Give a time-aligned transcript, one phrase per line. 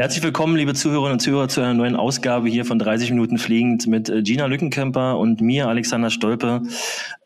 [0.00, 3.86] Herzlich willkommen, liebe Zuhörerinnen und Zuhörer, zu einer neuen Ausgabe hier von 30 Minuten Fliegend
[3.86, 6.62] mit äh, Gina Lückenkemper und mir, Alexander Stolpe.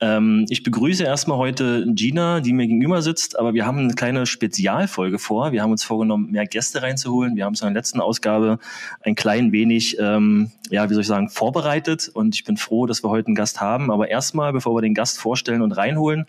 [0.01, 4.27] Ähm, ich begrüße erstmal heute Gina, die mir gegenüber sitzt, aber wir haben eine kleine
[4.27, 5.53] Spezialfolge vor.
[5.53, 7.37] Wir haben uns vorgenommen, mehr Gäste reinzuholen.
[7.37, 8.59] Wir haben es in der letzten Ausgabe
[9.03, 13.05] ein klein wenig, ähm, ja, wie soll ich sagen, vorbereitet und ich bin froh, dass
[13.05, 13.93] wir heute einen Gast haben.
[13.93, 16.27] Aber erstmal, bevor wir den Gast vorstellen und reinholen,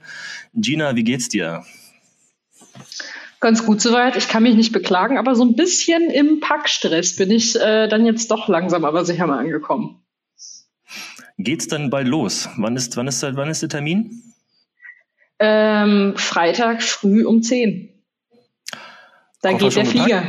[0.53, 1.63] Gina, wie geht's dir?
[3.39, 4.15] Ganz gut soweit.
[4.15, 8.05] Ich kann mich nicht beklagen, aber so ein bisschen im Packstress bin ich äh, dann
[8.05, 10.01] jetzt doch langsam, aber sicher mal angekommen.
[11.37, 12.49] Geht's dann bald los?
[12.57, 14.23] Wann ist, wann ist, wann ist der Termin?
[15.39, 17.89] Ähm, Freitag früh um 10.
[19.41, 20.23] Da geht der Flieger.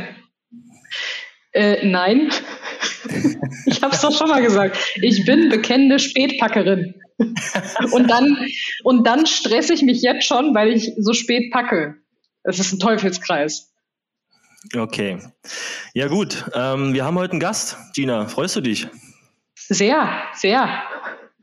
[1.53, 2.29] Äh, nein.
[3.65, 4.77] ich habe es doch schon mal gesagt.
[5.01, 6.93] Ich bin bekennende Spätpackerin.
[7.91, 8.37] und dann
[8.83, 11.95] und dann stresse ich mich jetzt schon, weil ich so spät packe.
[12.47, 13.73] Es ist ein Teufelskreis.
[14.73, 15.19] Okay.
[15.93, 16.45] Ja, gut.
[16.53, 17.75] Ähm, wir haben heute einen Gast.
[17.93, 18.87] Gina, freust du dich?
[19.53, 20.81] Sehr, sehr.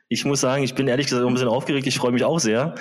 [0.08, 1.86] Ich muss sagen, ich bin ehrlich gesagt ein bisschen aufgeregt.
[1.86, 2.74] Ich freue mich auch sehr.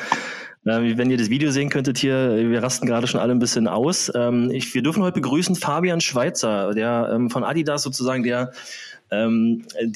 [0.66, 3.67] Ähm, wenn ihr das Video sehen könntet hier, wir rasten gerade schon alle ein bisschen
[3.67, 4.09] aus.
[4.16, 8.53] Ähm, ich, wir dürfen heute begrüßen Fabian Schweitzer, der ähm, von Adidas sozusagen der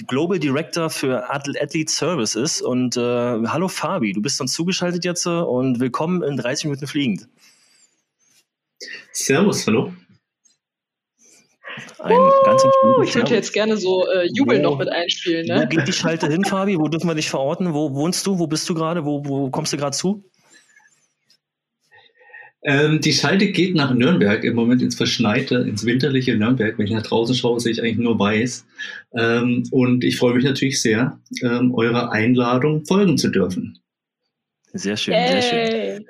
[0.06, 2.62] Global Director für Athlete Service ist.
[2.62, 6.86] Und äh, hallo Fabi, du bist uns zugeschaltet jetzt äh, und willkommen in 30 Minuten
[6.86, 7.28] fliegend.
[9.12, 9.94] Servus, hallo.
[12.00, 12.64] Ein uh, ganz
[13.04, 15.46] ich würde jetzt gerne so äh, Jubel wo, noch mit einspielen.
[15.46, 15.62] Ne?
[15.62, 16.78] Wo geht die Schalte hin, Fabi?
[16.78, 17.74] Wo dürfen wir dich verorten?
[17.74, 18.40] Wo wohnst du?
[18.40, 19.06] Wo bist du gerade?
[19.06, 20.24] Wo, wo kommst du gerade zu?
[22.64, 26.78] Ähm, die Schalte geht nach Nürnberg, im Moment ins verschneite, ins winterliche Nürnberg.
[26.78, 28.66] Wenn ich nach draußen schaue, sehe ich eigentlich nur weiß.
[29.16, 33.80] Ähm, und ich freue mich natürlich sehr, ähm, eurer Einladung folgen zu dürfen.
[34.74, 35.42] Sehr schön, hey.
[35.42, 36.06] sehr schön.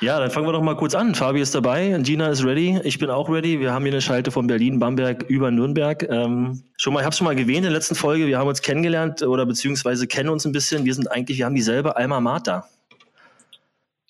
[0.00, 1.14] Ja, dann fangen wir doch mal kurz an.
[1.14, 3.60] Fabi ist dabei, Gina ist ready, ich bin auch ready.
[3.60, 6.06] Wir haben hier eine Schalte von Berlin, Bamberg über Nürnberg.
[6.08, 8.62] Ähm, schon mal, ich habe schon mal erwähnt in der letzten Folge, wir haben uns
[8.62, 10.84] kennengelernt oder beziehungsweise kennen uns ein bisschen.
[10.84, 12.68] Wir sind eigentlich, wir haben dieselbe Alma Mater.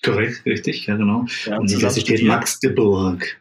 [0.03, 1.25] Korrekt, richtig, ja genau.
[1.45, 3.37] Ja, Universität Magdeburg.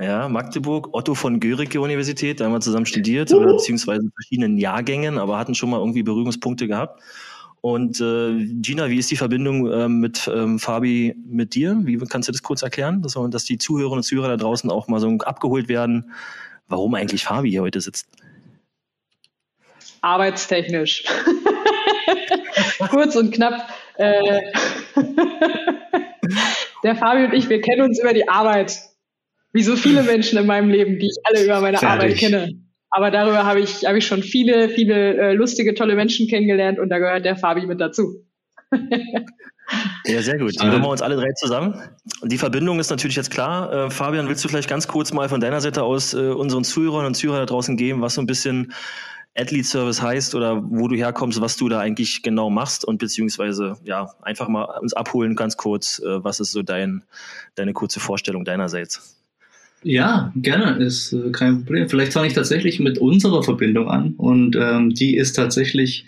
[0.00, 3.38] Ja, Magdeburg, Otto von Guericke Universität, da haben wir zusammen studiert, uh.
[3.38, 7.00] oder beziehungsweise in verschiedenen Jahrgängen, aber hatten schon mal irgendwie Berührungspunkte gehabt.
[7.60, 11.76] Und äh, Gina, wie ist die Verbindung ähm, mit ähm, Fabi mit dir?
[11.82, 14.88] Wie kannst du das kurz erklären, dass, dass die Zuhörerinnen und Zuhörer da draußen auch
[14.88, 16.12] mal so abgeholt werden,
[16.68, 18.06] warum eigentlich Fabi hier heute sitzt?
[20.00, 21.04] Arbeitstechnisch.
[22.90, 23.68] kurz und knapp.
[23.96, 24.40] Äh,
[26.84, 28.78] der Fabi und ich, wir kennen uns über die Arbeit.
[29.52, 32.02] Wie so viele Menschen in meinem Leben, die ich alle über meine Fertig.
[32.02, 32.67] Arbeit kenne.
[32.90, 36.88] Aber darüber habe ich, habe ich schon viele, viele äh, lustige, tolle Menschen kennengelernt und
[36.88, 38.24] da gehört der Fabi mit dazu.
[40.06, 40.58] ja, sehr gut.
[40.58, 41.78] Dann hören wir uns alle drei zusammen.
[42.22, 43.72] Die Verbindung ist natürlich jetzt klar.
[43.72, 47.06] Äh, Fabian, willst du vielleicht ganz kurz mal von deiner Seite aus äh, unseren Zuhörern
[47.06, 48.72] und Zuhörern da draußen geben, was so ein bisschen
[49.36, 53.76] Athlete Service heißt oder wo du herkommst, was du da eigentlich genau machst und beziehungsweise
[53.84, 57.04] ja einfach mal uns abholen ganz kurz, äh, was ist so dein,
[57.54, 59.17] deine kurze Vorstellung deinerseits?
[59.84, 61.88] Ja, gerne, ist äh, kein Problem.
[61.88, 66.04] Vielleicht fange ich tatsächlich mit unserer Verbindung an und ähm, die ist tatsächlich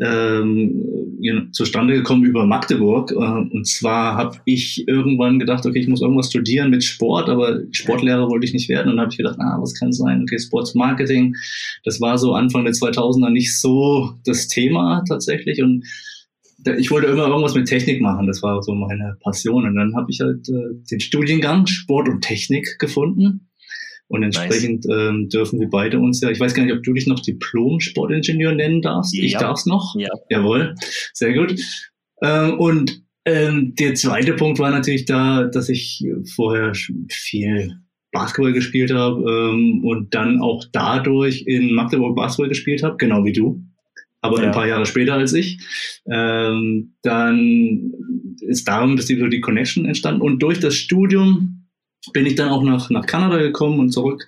[0.00, 3.12] ähm, zustande gekommen über Magdeburg.
[3.12, 7.60] Äh, und zwar habe ich irgendwann gedacht, okay, ich muss irgendwas studieren mit Sport, aber
[7.70, 8.90] Sportlehrer wollte ich nicht werden.
[8.90, 10.22] Und dann habe ich gedacht, ah, was kann sein?
[10.22, 11.36] Okay, Sportsmarketing.
[11.84, 15.84] Das war so Anfang der 2000er nicht so das Thema tatsächlich und
[16.78, 19.66] ich wollte immer irgendwas mit Technik machen, das war so meine Passion.
[19.66, 23.48] Und dann habe ich halt äh, den Studiengang Sport und Technik gefunden.
[24.08, 25.08] Und entsprechend nice.
[25.08, 28.52] ähm, dürfen wir beide uns ja, ich weiß gar nicht, ob du dich noch Diplom-Sportingenieur
[28.54, 29.16] nennen darfst.
[29.16, 29.24] Ja.
[29.24, 29.94] Ich darf's noch.
[29.96, 30.10] Ja.
[30.28, 30.74] Jawohl,
[31.14, 31.58] sehr gut.
[32.22, 36.72] Ähm, und ähm, der zweite Punkt war natürlich da, dass ich vorher
[37.08, 37.72] viel
[38.10, 43.32] Basketball gespielt habe ähm, und dann auch dadurch in Magdeburg Basketball gespielt habe, genau wie
[43.32, 43.64] du
[44.22, 44.46] aber ja.
[44.46, 45.58] ein paar Jahre später als ich.
[46.10, 47.92] Ähm, dann
[48.40, 51.58] ist darum dass die Connection entstanden und durch das Studium
[52.12, 54.26] bin ich dann auch nach, nach Kanada gekommen und zurück.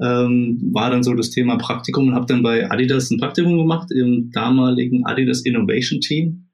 [0.00, 3.90] Ähm, war dann so das Thema Praktikum und habe dann bei Adidas ein Praktikum gemacht
[3.92, 6.48] im damaligen Adidas Innovation Team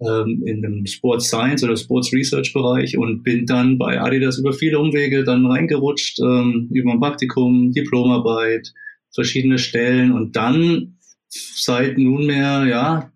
[0.00, 4.52] ähm, in dem Sports Science oder Sports Research Bereich und bin dann bei Adidas über
[4.52, 8.72] viele Umwege dann reingerutscht, ähm, über ein Praktikum, Diplomarbeit,
[9.12, 10.98] verschiedene Stellen und dann
[11.32, 13.12] seit nunmehr, ja,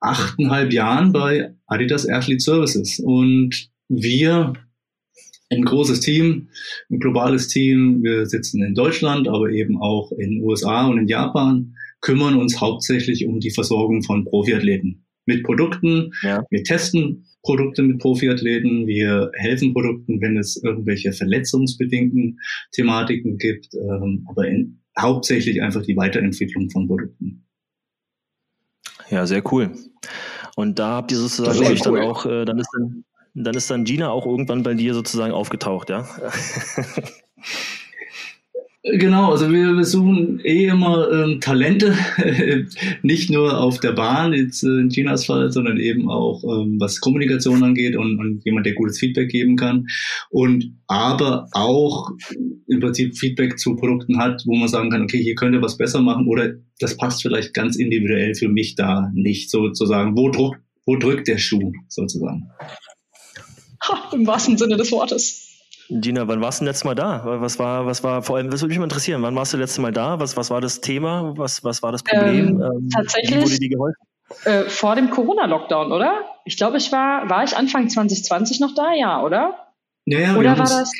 [0.00, 3.00] achteinhalb Jahren bei Adidas Athlete Services.
[3.00, 4.52] Und wir,
[5.50, 6.48] ein großes Team,
[6.90, 11.08] ein globales Team, wir sitzen in Deutschland, aber eben auch in den USA und in
[11.08, 15.00] Japan, kümmern uns hauptsächlich um die Versorgung von Profiathleten.
[15.26, 16.12] mit Produkten.
[16.20, 16.44] Ja.
[16.50, 18.86] Wir testen Produkte mit Profiathleten.
[18.86, 22.38] Wir helfen Produkten, wenn es irgendwelche verletzungsbedingten
[22.72, 27.46] Thematiken gibt, ähm, aber in, hauptsächlich einfach die Weiterentwicklung von Produkten.
[29.10, 29.72] Ja, sehr cool.
[30.56, 31.98] Und da habt ihr sozusagen euch cool.
[31.98, 33.04] dann auch, äh, dann ist dann,
[33.34, 36.06] dann ist dann Gina auch irgendwann bei dir sozusagen aufgetaucht, ja?
[38.86, 41.96] Genau, also wir, wir suchen eh immer ähm, Talente,
[43.02, 47.00] nicht nur auf der Bahn, jetzt äh, in Chinas Fall, sondern eben auch ähm, was
[47.00, 49.86] Kommunikation angeht und, und jemand, der gutes Feedback geben kann.
[50.28, 52.10] Und aber auch
[52.68, 56.02] im Prinzip Feedback zu Produkten hat, wo man sagen kann, okay, hier könnte was besser
[56.02, 60.14] machen oder das passt vielleicht ganz individuell für mich da nicht, sozusagen.
[60.14, 62.50] Wo drückt, wo drückt der Schuh sozusagen?
[63.82, 65.43] Ha, Im wahrsten Sinne des Wortes.
[65.88, 67.22] Gina, wann warst du denn letztes Mal da?
[67.24, 69.78] Was war, was war, vor allem, das würde mich mal interessieren, wann warst du letztes
[69.78, 70.18] Mal da?
[70.18, 71.34] Was, was war das Thema?
[71.36, 72.48] Was, was war das Problem?
[72.48, 73.36] Ähm, ähm, tatsächlich.
[73.36, 74.02] Wie wurde dir geholfen?
[74.44, 76.22] Äh, vor dem Corona-Lockdown, oder?
[76.44, 78.94] Ich glaube, ich war, war ich Anfang 2020 noch da?
[78.94, 79.54] Ja, oder?
[80.06, 80.92] Ja, ja, oder war das?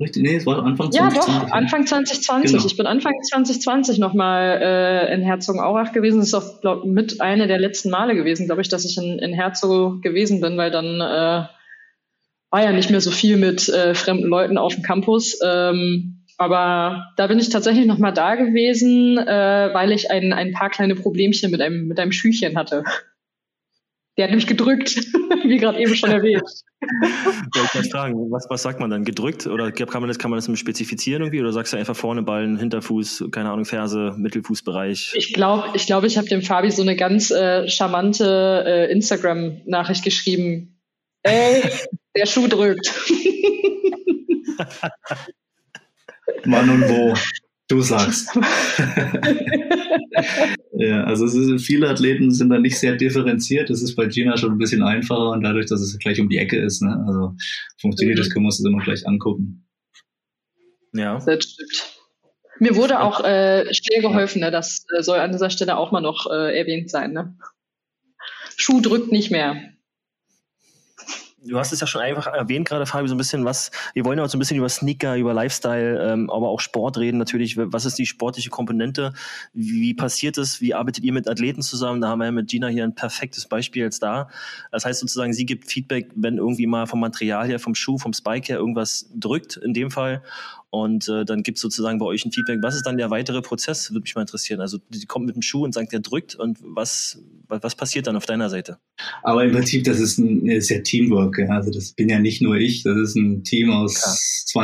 [0.00, 1.34] Richtig, nee, es war Anfang 2020.
[1.34, 2.52] Ja, doch, Anfang 2020.
[2.52, 2.66] Genau.
[2.66, 6.18] Ich bin Anfang 2020 nochmal äh, in Herzogenaurach gewesen.
[6.18, 9.20] Das ist auch, glaub, mit eine der letzten Male gewesen, glaube ich, dass ich in,
[9.20, 11.46] in Herzogen gewesen bin, weil dann äh,
[12.54, 15.40] war ja nicht mehr so viel mit äh, fremden Leuten auf dem Campus.
[15.44, 20.52] Ähm, aber da bin ich tatsächlich noch mal da gewesen, äh, weil ich ein, ein
[20.52, 22.84] paar kleine Problemchen mit einem, mit einem Schüchchen hatte.
[24.16, 24.94] Der hat mich gedrückt,
[25.44, 26.44] wie gerade eben schon erwähnt.
[27.56, 29.04] Wollte ich fragen, was, was sagt man dann?
[29.04, 29.48] Gedrückt?
[29.48, 31.40] Oder kann man das, kann man das spezifizieren irgendwie?
[31.40, 35.14] Oder sagst du einfach vorne Ballen, Hinterfuß, keine Ahnung, Ferse, Mittelfußbereich?
[35.16, 40.04] Ich glaube, ich, glaub, ich habe dem Fabi so eine ganz äh, charmante äh, Instagram-Nachricht
[40.04, 40.73] geschrieben.
[41.24, 41.62] Ey,
[42.14, 42.86] der Schuh drückt.
[46.44, 47.14] Wann und wo?
[47.68, 48.28] Du sagst.
[50.72, 53.70] ja, also ist, viele Athleten sind da nicht sehr differenziert.
[53.70, 56.36] Das ist bei Gina schon ein bisschen einfacher und dadurch, dass es gleich um die
[56.36, 56.82] Ecke ist.
[56.82, 57.02] Ne?
[57.06, 57.34] Also
[57.80, 58.22] funktioniert mhm.
[58.22, 59.66] das, können wir uns das immer gleich angucken.
[60.92, 61.18] Ja.
[61.18, 61.94] Das stimmt.
[62.58, 64.50] Mir wurde auch äh, schnell geholfen, ne?
[64.50, 67.12] das äh, soll an dieser Stelle auch mal noch äh, erwähnt sein.
[67.12, 67.36] Ne?
[68.56, 69.73] Schuh drückt nicht mehr
[71.46, 74.18] du hast es ja schon einfach erwähnt gerade, Fabi, so ein bisschen was, wir wollen
[74.18, 77.56] ja auch so ein bisschen über Sneaker, über Lifestyle, ähm, aber auch Sport reden natürlich.
[77.56, 79.12] Was ist die sportliche Komponente?
[79.52, 80.60] Wie passiert es?
[80.60, 82.00] Wie arbeitet ihr mit Athleten zusammen?
[82.00, 84.28] Da haben wir ja mit Gina hier ein perfektes Beispiel jetzt da.
[84.70, 88.12] Das heißt sozusagen, sie gibt Feedback, wenn irgendwie mal vom Material her, vom Schuh, vom
[88.12, 90.22] Spike her irgendwas drückt, in dem Fall.
[90.74, 92.58] Und äh, dann gibt es sozusagen bei euch ein Feedback.
[92.60, 93.92] Was ist dann der weitere Prozess?
[93.92, 94.60] Würde mich mal interessieren.
[94.60, 96.34] Also die kommt mit dem Schuh und sagt, der drückt.
[96.34, 98.78] Und was, was passiert dann auf deiner Seite?
[99.22, 101.38] Aber im Prinzip, das ist ein ist ja Teamwork.
[101.38, 101.50] Ja.
[101.50, 104.16] Also das bin ja nicht nur ich, das ist ein Team aus Klar.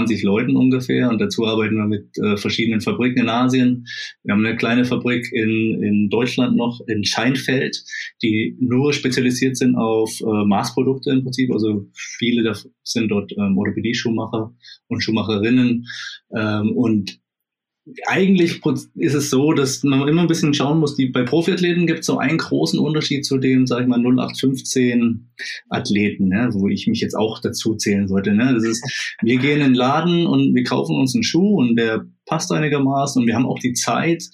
[0.03, 1.11] 20 Leuten ungefähr.
[1.11, 3.87] Und dazu arbeiten wir mit äh, verschiedenen Fabriken in Asien.
[4.25, 7.85] Wir haben eine kleine Fabrik in, in Deutschland noch, in Scheinfeld,
[8.21, 11.53] die nur spezialisiert sind auf äh, Maßprodukte im Prinzip.
[11.53, 12.53] Also viele
[12.83, 14.53] sind dort ähm, Orthopädie-Schuhmacher
[14.89, 15.87] und Schuhmacherinnen.
[16.35, 17.21] Ähm, und
[18.07, 18.61] eigentlich
[18.97, 22.07] ist es so, dass man immer ein bisschen schauen muss, die, bei Profiathleten gibt es
[22.07, 25.31] so einen großen Unterschied zu den, sag ich mal, 0815
[25.71, 28.33] Athleten, ne, wo ich mich jetzt auch dazu zählen sollte.
[28.33, 28.53] Ne?
[28.55, 32.07] Das ist, wir gehen in den Laden und wir kaufen uns einen Schuh und der
[32.27, 34.25] passt einigermaßen und wir haben auch die Zeit,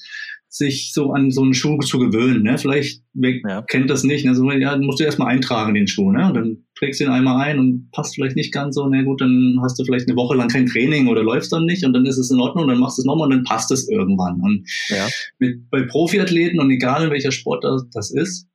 [0.57, 2.43] sich so an so einen Schuh zu gewöhnen.
[2.43, 2.57] Ne?
[2.57, 3.63] Vielleicht wer ja.
[3.63, 4.25] kennt das nicht.
[4.25, 4.35] Ne?
[4.35, 6.11] So, ja, musst du erstmal eintragen, den Schuh.
[6.11, 6.27] Ne?
[6.27, 8.89] Und dann trägst du ihn einmal ein und passt vielleicht nicht ganz so.
[8.89, 11.85] Na gut, dann hast du vielleicht eine Woche lang kein Training oder läufst dann nicht
[11.85, 13.89] und dann ist es in Ordnung, dann machst du es nochmal und dann passt es
[13.89, 14.41] irgendwann.
[14.41, 15.07] Und ja.
[15.39, 18.49] mit, bei Profiathleten und egal in welcher Sport das, das ist,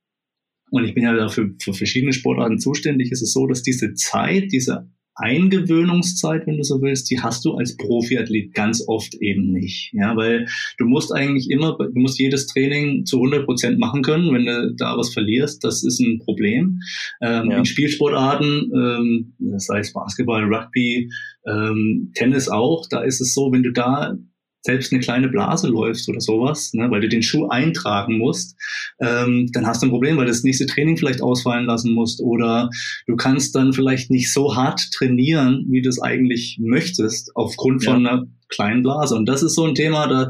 [0.72, 4.50] und ich bin ja dafür für verschiedene Sportarten zuständig, ist es so, dass diese Zeit,
[4.52, 9.92] diese Eingewöhnungszeit, wenn du so willst, die hast du als Profiathlet ganz oft eben nicht.
[9.92, 10.46] Ja, weil
[10.78, 14.32] du musst eigentlich immer, du musst jedes Training zu 100 Prozent machen können.
[14.32, 16.80] Wenn du da was verlierst, das ist ein Problem.
[17.20, 17.58] Ähm, ja.
[17.58, 21.10] In Spielsportarten, ähm, sei es Basketball, Rugby,
[21.46, 24.16] ähm, Tennis auch, da ist es so, wenn du da
[24.62, 28.56] selbst eine kleine Blase läufst oder sowas, ne, weil du den Schuh eintragen musst,
[29.00, 32.20] ähm, dann hast du ein Problem, weil du das nächste Training vielleicht ausfallen lassen musst
[32.20, 32.70] oder
[33.06, 37.92] du kannst dann vielleicht nicht so hart trainieren, wie du es eigentlich möchtest, aufgrund ja.
[37.92, 39.16] von einer kleinen Blase.
[39.16, 40.28] Und das ist so ein Thema, da,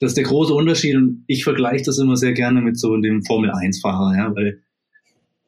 [0.00, 3.22] das ist der große Unterschied und ich vergleiche das immer sehr gerne mit so dem
[3.22, 4.63] Formel-1-Fahrer, ja, weil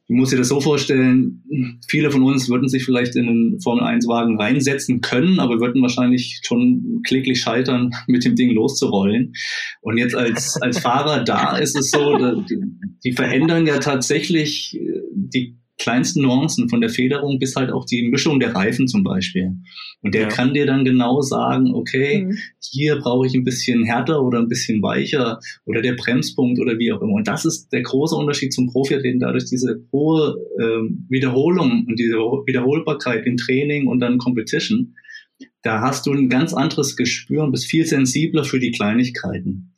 [0.09, 1.43] Du musst dir das so vorstellen,
[1.89, 7.03] viele von uns würden sich vielleicht in einen Formel-1-Wagen reinsetzen können, aber würden wahrscheinlich schon
[7.05, 9.33] kläglich scheitern, mit dem Ding loszurollen.
[9.81, 12.17] Und jetzt als, als Fahrer da ist es so,
[12.49, 12.59] die,
[13.05, 18.09] die verändern ja tatsächlich äh, die kleinsten Nuancen, von der Federung bis halt auch die
[18.09, 19.53] Mischung der Reifen zum Beispiel.
[20.01, 20.29] Und der ja.
[20.29, 22.39] kann dir dann genau sagen, okay, mhm.
[22.61, 26.93] hier brauche ich ein bisschen härter oder ein bisschen weicher oder der Bremspunkt oder wie
[26.93, 27.15] auch immer.
[27.15, 32.17] Und das ist der große Unterschied zum Profiathleten, dadurch diese hohe äh, Wiederholung und diese
[32.17, 34.95] Wiederholbarkeit in Training und dann Competition.
[35.63, 39.75] Da hast du ein ganz anderes Gespür und bist viel sensibler für die Kleinigkeiten.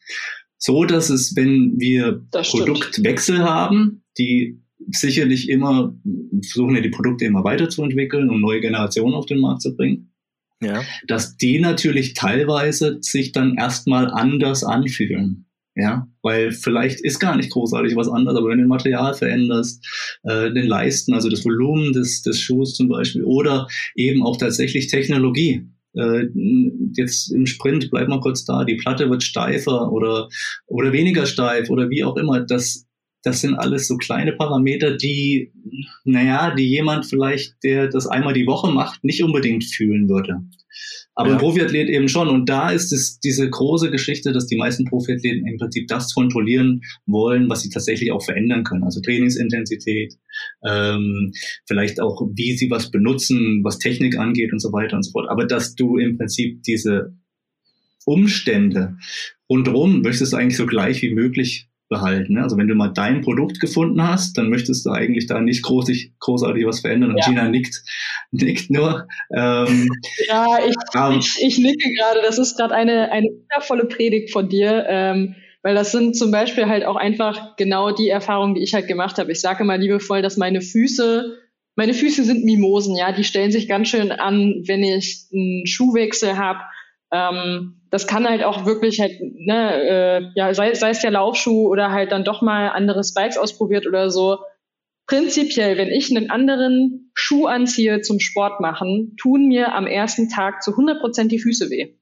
[0.58, 4.60] So dass es, wenn wir Produktwechsel haben, die
[4.90, 5.94] sicherlich immer,
[6.42, 10.12] versuchen ja die Produkte immer weiterzuentwickeln, um neue Generationen auf den Markt zu bringen.
[10.60, 10.82] Ja.
[11.06, 15.44] Dass die natürlich teilweise sich dann erstmal anders anfühlen.
[15.80, 19.86] Ja, weil vielleicht ist gar nicht großartig was anderes, aber wenn du Material veränderst,
[20.24, 24.88] äh, den Leisten, also das Volumen des, des Schuhs zum Beispiel, oder eben auch tatsächlich
[24.88, 25.68] Technologie.
[25.94, 26.26] Äh,
[26.96, 30.28] jetzt im Sprint, bleib mal kurz da, die Platte wird steifer oder,
[30.66, 32.40] oder weniger steif oder wie auch immer.
[32.40, 32.87] Das
[33.22, 35.52] das sind alles so kleine Parameter, die,
[36.04, 40.40] naja, die jemand vielleicht, der das einmal die Woche macht, nicht unbedingt fühlen würde.
[41.14, 41.34] Aber ja.
[41.34, 42.28] ein Profiathlet eben schon.
[42.28, 46.80] Und da ist es diese große Geschichte, dass die meisten Profiathleten im Prinzip das kontrollieren
[47.06, 48.84] wollen, was sie tatsächlich auch verändern können.
[48.84, 50.14] Also Trainingsintensität,
[50.64, 51.32] ähm,
[51.66, 55.28] vielleicht auch, wie sie was benutzen, was Technik angeht und so weiter und so fort.
[55.28, 57.12] Aber dass du im Prinzip diese
[58.04, 58.96] Umstände
[59.50, 62.34] rundherum möchtest du eigentlich so gleich wie möglich behalten.
[62.34, 62.42] Ne?
[62.42, 66.12] Also wenn du mal dein Produkt gefunden hast, dann möchtest du eigentlich da nicht großig,
[66.20, 67.10] großartig was verändern.
[67.10, 67.26] Und ja.
[67.26, 67.82] Gina nickt,
[68.30, 69.06] nickt nur.
[69.34, 69.88] Ähm,
[70.28, 72.20] ja, ich, ähm, ich, ich nicke gerade.
[72.22, 74.84] Das ist gerade eine, eine wundervolle Predigt von dir.
[74.88, 78.86] Ähm, weil das sind zum Beispiel halt auch einfach genau die Erfahrungen, die ich halt
[78.86, 79.32] gemacht habe.
[79.32, 81.36] Ich sage mal liebevoll, dass meine Füße,
[81.74, 86.38] meine Füße sind Mimosen, ja, die stellen sich ganz schön an, wenn ich einen Schuhwechsel
[86.38, 86.60] habe
[87.12, 91.68] ähm, das kann halt auch wirklich halt, ne, äh, ja, sei, sei es der Laufschuh
[91.68, 94.38] oder halt dann doch mal andere Spikes ausprobiert oder so.
[95.06, 100.62] Prinzipiell, wenn ich einen anderen Schuh anziehe zum Sport machen, tun mir am ersten Tag
[100.62, 101.94] zu 100 Prozent die Füße weh.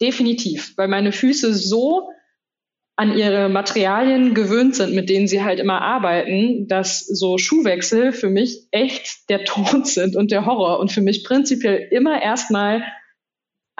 [0.00, 2.10] Definitiv, weil meine Füße so
[2.96, 8.28] an ihre Materialien gewöhnt sind, mit denen sie halt immer arbeiten, dass so Schuhwechsel für
[8.28, 12.82] mich echt der Tod sind und der Horror und für mich prinzipiell immer erstmal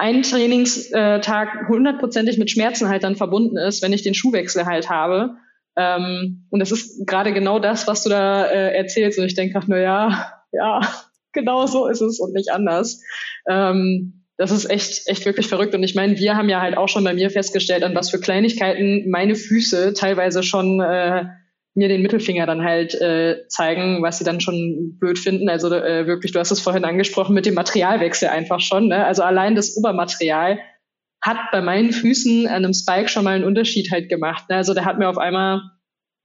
[0.01, 5.35] ein Trainingstag hundertprozentig mit Schmerzen halt dann verbunden ist, wenn ich den Schuhwechsel halt habe.
[5.77, 9.19] Ähm, und das ist gerade genau das, was du da äh, erzählst.
[9.19, 10.81] Und ich denke ach, nur ja, ja,
[11.33, 12.99] genau so ist es und nicht anders.
[13.47, 15.75] Ähm, das ist echt, echt wirklich verrückt.
[15.75, 18.19] Und ich meine, wir haben ja halt auch schon bei mir festgestellt, an was für
[18.19, 21.25] Kleinigkeiten meine Füße teilweise schon äh,
[21.73, 25.49] mir den Mittelfinger dann halt äh, zeigen, was sie dann schon blöd finden.
[25.49, 28.87] Also äh, wirklich, du hast es vorhin angesprochen mit dem Materialwechsel einfach schon.
[28.87, 29.05] Ne?
[29.05, 30.59] Also allein das Obermaterial
[31.21, 34.49] hat bei meinen Füßen an einem Spike schon mal einen Unterschied halt gemacht.
[34.49, 34.57] Ne?
[34.57, 35.61] Also da hat mir auf einmal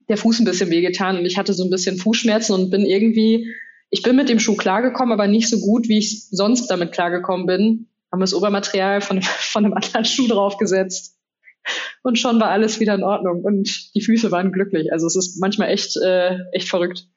[0.09, 3.47] der Fuß ein bisschen wehgetan und ich hatte so ein bisschen Fußschmerzen und bin irgendwie,
[3.89, 7.45] ich bin mit dem Schuh klargekommen, aber nicht so gut, wie ich sonst damit klargekommen
[7.45, 7.87] bin.
[8.11, 11.16] Haben das Obermaterial von, von einem anderen Schuh draufgesetzt
[12.03, 14.91] und schon war alles wieder in Ordnung und die Füße waren glücklich.
[14.91, 17.07] Also es ist manchmal echt, äh, echt verrückt.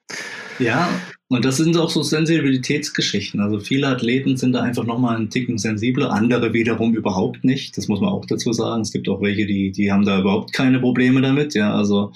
[0.58, 0.88] Ja,
[1.28, 3.40] und das sind auch so Sensibilitätsgeschichten.
[3.40, 7.76] Also viele Athleten sind da einfach nochmal einen Ticken sensibler, andere wiederum überhaupt nicht.
[7.78, 8.82] Das muss man auch dazu sagen.
[8.82, 11.54] Es gibt auch welche, die, die haben da überhaupt keine Probleme damit.
[11.54, 12.12] Ja, also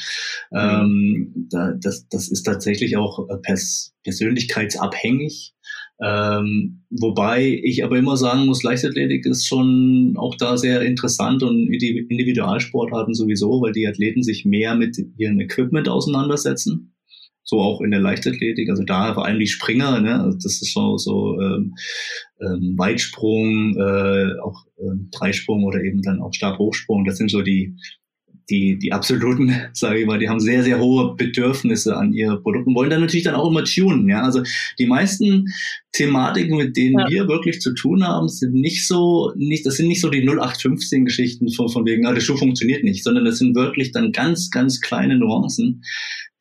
[0.53, 5.54] ähm, da, das, das ist tatsächlich auch äh, pers persönlichkeitsabhängig.
[6.03, 11.71] Ähm, wobei ich aber immer sagen muss, Leichtathletik ist schon auch da sehr interessant und
[11.71, 16.95] die Individualsportarten sowieso, weil die Athleten sich mehr mit ihrem Equipment auseinandersetzen.
[17.47, 20.19] So auch in der Leichtathletik, also da vor allem die Springer, ne?
[20.19, 21.75] Also das ist so, so ähm,
[22.41, 27.05] ähm, Weitsprung, äh, auch ähm, Dreisprung oder eben dann auch Stabhochsprung.
[27.05, 27.77] Das sind so die
[28.51, 32.69] die, die absoluten, sage ich mal, die haben sehr, sehr hohe Bedürfnisse an ihre Produkte
[32.69, 34.09] und wollen dann natürlich dann auch immer tunen.
[34.09, 34.23] Ja?
[34.23, 34.43] Also
[34.79, 35.47] die meisten
[35.93, 37.09] Thematiken, mit denen ja.
[37.09, 41.05] wir wirklich zu tun haben, sind nicht so, nicht, das sind nicht so die 0815
[41.05, 44.51] Geschichten von, von wegen, ah, der Schuh funktioniert nicht, sondern das sind wirklich dann ganz,
[44.51, 45.83] ganz kleine Nuancen,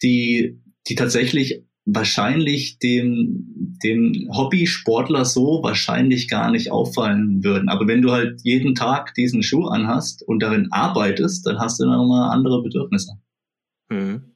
[0.01, 7.67] die, die tatsächlich wahrscheinlich dem, dem Hobbysportler so wahrscheinlich gar nicht auffallen würden.
[7.69, 11.85] Aber wenn du halt jeden Tag diesen Schuh anhast und darin arbeitest, dann hast du
[11.85, 13.13] nochmal andere Bedürfnisse.
[13.89, 14.33] Mhm.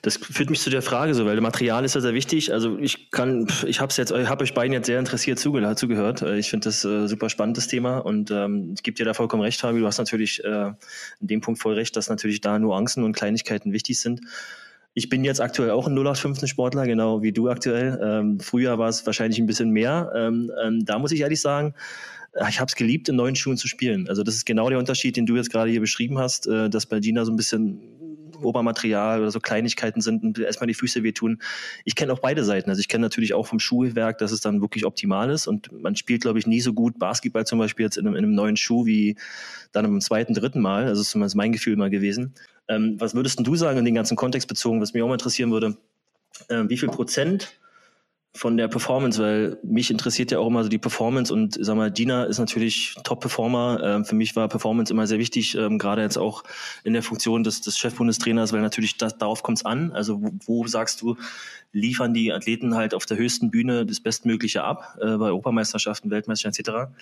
[0.00, 2.52] Das führt mich zu der Frage so, weil Material ist ja sehr wichtig.
[2.52, 5.78] Also ich kann, ich habe jetzt, habe euch beiden jetzt sehr interessiert zugehört.
[5.78, 6.20] zugehört.
[6.20, 9.60] Ich finde das äh, super spannendes Thema und ähm, ich gebe dir da vollkommen recht,
[9.60, 9.80] Fabi.
[9.80, 10.72] Du hast natürlich äh,
[11.20, 14.20] in dem Punkt voll recht, dass natürlich da Nuancen und Kleinigkeiten wichtig sind.
[14.96, 17.98] Ich bin jetzt aktuell auch ein 0815 Sportler, genau wie du aktuell.
[18.00, 20.12] Ähm, früher war es wahrscheinlich ein bisschen mehr.
[20.14, 21.74] Ähm, ähm, da muss ich ehrlich sagen,
[22.32, 24.08] äh, ich habe es geliebt, in neuen Schuhen zu spielen.
[24.08, 26.86] Also das ist genau der Unterschied, den du jetzt gerade hier beschrieben hast, äh, dass
[26.86, 27.80] bei Gina so ein bisschen
[28.42, 31.40] Obermaterial oder so Kleinigkeiten sind und erstmal die Füße wehtun.
[31.84, 32.70] Ich kenne auch beide Seiten.
[32.70, 35.96] Also ich kenne natürlich auch vom Schuhwerk, dass es dann wirklich optimal ist und man
[35.96, 38.56] spielt, glaube ich, nie so gut Basketball zum Beispiel jetzt in einem, in einem neuen
[38.56, 39.16] Schuh wie
[39.72, 40.84] dann im zweiten, dritten Mal.
[40.84, 42.34] Also das ist zumindest mein Gefühl mal gewesen.
[42.68, 45.50] Ähm, was würdest du sagen in den ganzen Kontext bezogen, was mich auch mal interessieren
[45.50, 45.76] würde?
[46.48, 47.58] Äh, wie viel Prozent
[48.36, 51.92] von der Performance, weil mich interessiert ja auch immer so die Performance und sag mal,
[51.92, 53.80] Dina ist natürlich Top-Performer.
[53.82, 56.42] Ähm, für mich war Performance immer sehr wichtig, ähm, gerade jetzt auch
[56.82, 59.92] in der Funktion des, des Chefbundestrainers, weil natürlich das, darauf kommt es an.
[59.92, 61.16] Also wo, wo, sagst du,
[61.72, 66.60] liefern die Athleten halt auf der höchsten Bühne das Bestmögliche ab, äh, bei Europameisterschaften, Weltmeisterschaften
[66.60, 66.92] etc.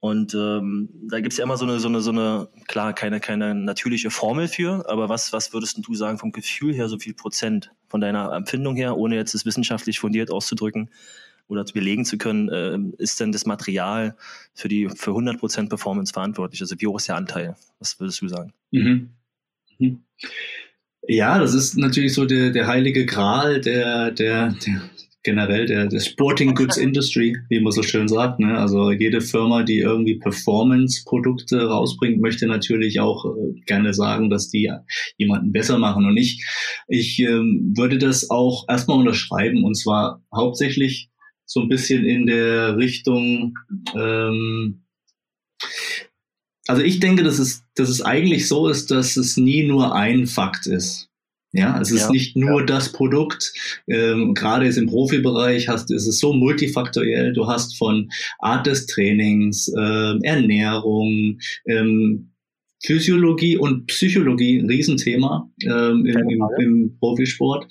[0.00, 3.54] Und ähm, da gibt's ja immer so eine, so eine, so eine, klar, keine, keine
[3.54, 7.70] natürliche Formel für, aber was, was würdest du sagen vom Gefühl her, so viel Prozent
[7.88, 10.90] von deiner Empfindung her, ohne jetzt es wissenschaftlich fundiert auszudrücken
[11.48, 14.16] oder belegen zu können, äh, ist denn das Material
[14.52, 16.60] für die für 100 Prozent Performance verantwortlich?
[16.60, 17.56] Also wie hoch ist der Anteil?
[17.78, 18.52] Was würdest du sagen?
[18.72, 19.10] Mhm.
[19.78, 20.04] Mhm.
[21.06, 24.82] Ja, das ist natürlich so der, der heilige Gral der, der, der,
[25.24, 28.38] generell der, der Sporting Goods Industry, wie man so schön sagt.
[28.38, 28.56] Ne?
[28.56, 34.70] Also jede Firma, die irgendwie Performance-Produkte rausbringt, möchte natürlich auch äh, gerne sagen, dass die
[35.16, 36.06] jemanden besser machen.
[36.06, 36.44] Und ich,
[36.86, 41.08] ich ähm, würde das auch erstmal unterschreiben und zwar hauptsächlich
[41.46, 43.54] so ein bisschen in der Richtung,
[43.94, 44.84] ähm,
[46.66, 50.26] also ich denke, dass es, dass es eigentlich so ist, dass es nie nur ein
[50.26, 51.10] Fakt ist.
[51.54, 52.66] Ja, es ist ja, nicht nur ja.
[52.66, 53.52] das Produkt.
[53.86, 57.32] Ähm, gerade jetzt im Profibereich hast, ist es so multifaktoriell.
[57.32, 62.32] Du hast von Art des Trainings, äh, Ernährung, ähm,
[62.82, 67.66] Physiologie und Psychologie ein Riesenthema ähm, im, im, im, Profisport.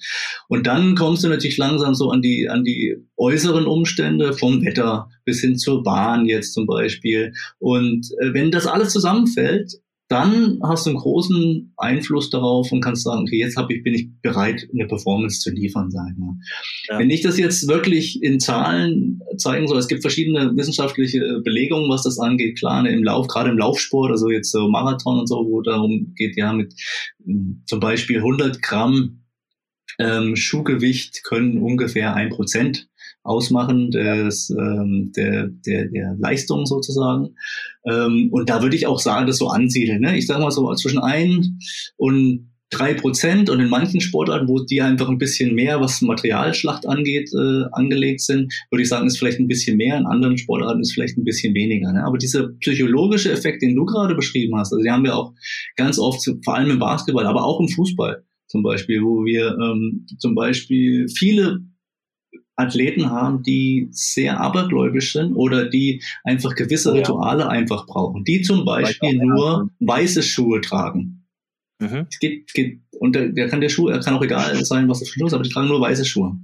[0.48, 5.10] Und dann kommst du natürlich langsam so an die, an die äußeren Umstände, vom Wetter
[5.26, 7.34] bis hin zur Bahn jetzt zum Beispiel.
[7.60, 9.74] Und äh, wenn das alles zusammenfällt,
[10.14, 13.96] dann hast du einen großen Einfluss darauf und kannst sagen, okay, jetzt hab ich, bin
[13.96, 16.38] ich bereit, eine Performance zu liefern, sagen wir.
[16.90, 17.00] Ja.
[17.00, 22.04] Wenn ich das jetzt wirklich in Zahlen zeigen soll, es gibt verschiedene wissenschaftliche Belegungen, was
[22.04, 25.48] das angeht, klar, ne, im Lauf, gerade im Laufsport, also jetzt so Marathon und so,
[25.48, 26.76] wo darum geht, ja, mit
[27.26, 29.24] hm, zum Beispiel 100 Gramm
[29.98, 32.88] ähm, Schuhgewicht können ungefähr ein Prozent
[33.24, 37.36] ausmachen des, ähm, der, der, der Leistung sozusagen.
[37.90, 40.02] Ähm, und da würde ich auch sagen, das so ansiedeln.
[40.02, 40.18] Ne?
[40.18, 41.60] Ich sage mal so zwischen ein
[41.98, 46.88] und drei Prozent und in manchen Sportarten, wo die einfach ein bisschen mehr, was Materialschlacht
[46.88, 49.98] angeht, äh, angelegt sind, würde ich sagen, ist vielleicht ein bisschen mehr.
[49.98, 51.94] In anderen Sportarten ist vielleicht ein bisschen weniger.
[51.94, 52.04] Ne?
[52.04, 55.34] Aber dieser psychologische Effekt, den du gerade beschrieben hast, also die haben wir auch
[55.76, 60.06] ganz oft, vor allem im Basketball, aber auch im Fußball zum Beispiel, wo wir ähm,
[60.20, 61.60] zum Beispiel viele
[62.64, 68.66] Athleten haben, die sehr abergläubisch sind oder die einfach gewisse Rituale einfach brauchen, die zum
[68.66, 71.26] Beispiel nur weiße Schuhe tragen.
[71.80, 72.08] Mhm.
[72.10, 75.10] Es geht, geht, und der, kann der Schuh, er kann auch egal sein, was das
[75.10, 76.38] für Schuhe ist, aber die tragen nur weiße Schuhe.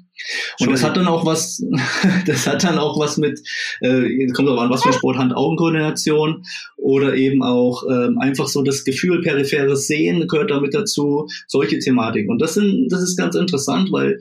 [0.59, 1.63] Und das hat dann auch was,
[2.25, 3.39] das hat dann auch was mit,
[3.81, 6.43] äh, kommt auch an, was für Sport, Hand-Augen-Koordination
[6.77, 12.29] oder eben auch ähm, einfach so das Gefühl, peripheres Sehen gehört damit dazu, solche Thematiken.
[12.29, 14.19] Und das sind, das ist ganz interessant, weil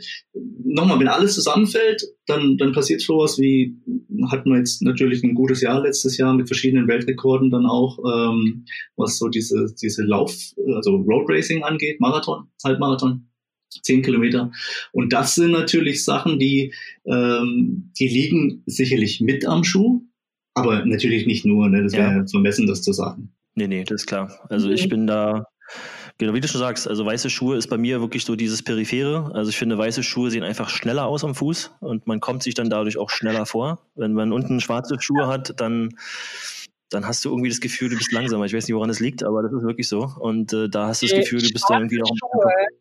[0.65, 3.77] nochmal, wenn alles zusammenfällt, dann, dann passiert sowas wie,
[4.31, 8.65] hatten wir jetzt natürlich ein gutes Jahr letztes Jahr mit verschiedenen Weltrekorden dann auch, ähm,
[8.97, 10.35] was so diese, diese Lauf,
[10.75, 13.29] also Road Racing angeht, Marathon, Halbmarathon
[13.83, 14.51] zehn Kilometer.
[14.93, 16.75] Und das sind natürlich Sachen, die,
[17.07, 20.03] ähm, die liegen sicherlich mit am Schuh,
[20.55, 21.69] aber natürlich nicht nur.
[21.69, 21.83] Ne?
[21.83, 22.27] Das wäre ja.
[22.27, 23.33] vermessen, das zu sagen.
[23.55, 24.47] Nee, nee, das ist klar.
[24.49, 25.47] Also ich bin da,
[26.19, 29.33] genau wie du schon sagst, also weiße Schuhe ist bei mir wirklich so dieses Periphere.
[29.35, 32.55] Also ich finde, weiße Schuhe sehen einfach schneller aus am Fuß und man kommt sich
[32.55, 33.81] dann dadurch auch schneller vor.
[33.97, 35.91] Wenn man unten schwarze Schuhe hat, dann
[36.91, 38.45] dann hast du irgendwie das Gefühl, du bist langsamer.
[38.47, 40.11] Ich weiß nicht, woran es liegt, aber das ist wirklich so.
[40.21, 42.11] Und äh, da hast du das Gefühl, du bist da irgendwie noch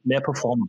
[0.03, 0.65] mehr Performer.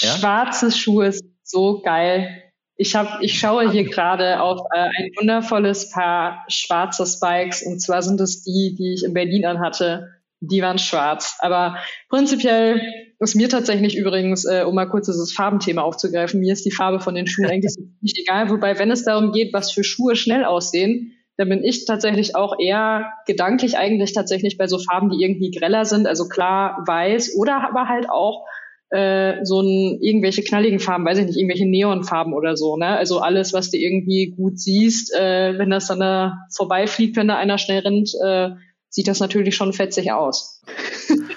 [0.00, 0.16] Ja?
[0.16, 2.42] Schwarze Schuhe ist so geil.
[2.76, 8.02] Ich, hab, ich schaue hier gerade auf äh, ein wundervolles Paar schwarzer Spikes und zwar
[8.02, 10.08] sind es die, die ich in Berlin anhatte.
[10.40, 11.36] Die waren schwarz.
[11.38, 11.78] Aber
[12.10, 12.82] prinzipiell
[13.18, 17.00] ist mir tatsächlich übrigens, äh, um mal kurz dieses Farbenthema aufzugreifen, mir ist die Farbe
[17.00, 18.50] von den Schuhen eigentlich nicht egal.
[18.50, 22.58] Wobei, wenn es darum geht, was für Schuhe schnell aussehen, da bin ich tatsächlich auch
[22.58, 26.06] eher gedanklich eigentlich tatsächlich bei so Farben, die irgendwie greller sind.
[26.06, 28.46] Also klar weiß oder aber halt auch
[28.90, 32.96] äh, so ein irgendwelche knalligen Farben, weiß ich nicht, irgendwelche Neonfarben oder so, ne?
[32.96, 37.36] Also alles, was du irgendwie gut siehst, äh, wenn das dann da vorbeifliegt, wenn da
[37.36, 38.50] einer schnell rennt, äh,
[38.88, 40.62] sieht das natürlich schon fetzig aus.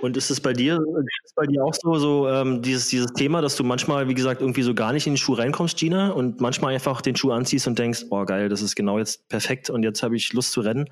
[0.00, 0.78] Und ist es bei dir,
[1.24, 4.40] ist bei dir auch so, so ähm, dieses, dieses Thema, dass du manchmal, wie gesagt,
[4.40, 7.66] irgendwie so gar nicht in den Schuh reinkommst, Gina, und manchmal einfach den Schuh anziehst
[7.66, 10.60] und denkst, oh geil, das ist genau jetzt perfekt und jetzt habe ich Lust zu
[10.60, 10.88] rennen.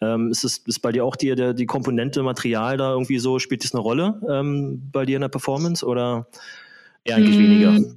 [0.00, 3.38] Ähm, ist es ist bei dir auch die, der, die Komponente Material da irgendwie so,
[3.38, 6.26] spielt das eine Rolle ähm, bei dir in der Performance oder
[7.04, 7.42] eher eigentlich hm.
[7.42, 7.94] weniger?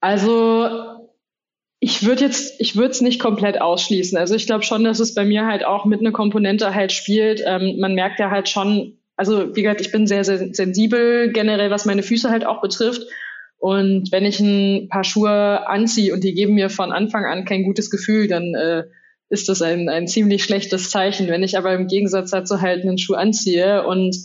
[0.00, 1.00] Also
[1.80, 4.16] ich würde jetzt, ich würde es nicht komplett ausschließen.
[4.18, 7.42] Also ich glaube schon, dass es bei mir halt auch mit einer Komponente halt spielt.
[7.46, 11.70] Ähm, man merkt ja halt schon, also wie gesagt, ich bin sehr, sehr sensibel generell,
[11.70, 13.02] was meine Füße halt auch betrifft.
[13.58, 17.64] Und wenn ich ein paar Schuhe anziehe und die geben mir von Anfang an kein
[17.64, 18.84] gutes Gefühl, dann äh,
[19.28, 21.28] ist das ein, ein ziemlich schlechtes Zeichen.
[21.28, 24.16] Wenn ich aber im Gegensatz dazu halt einen Schuh anziehe und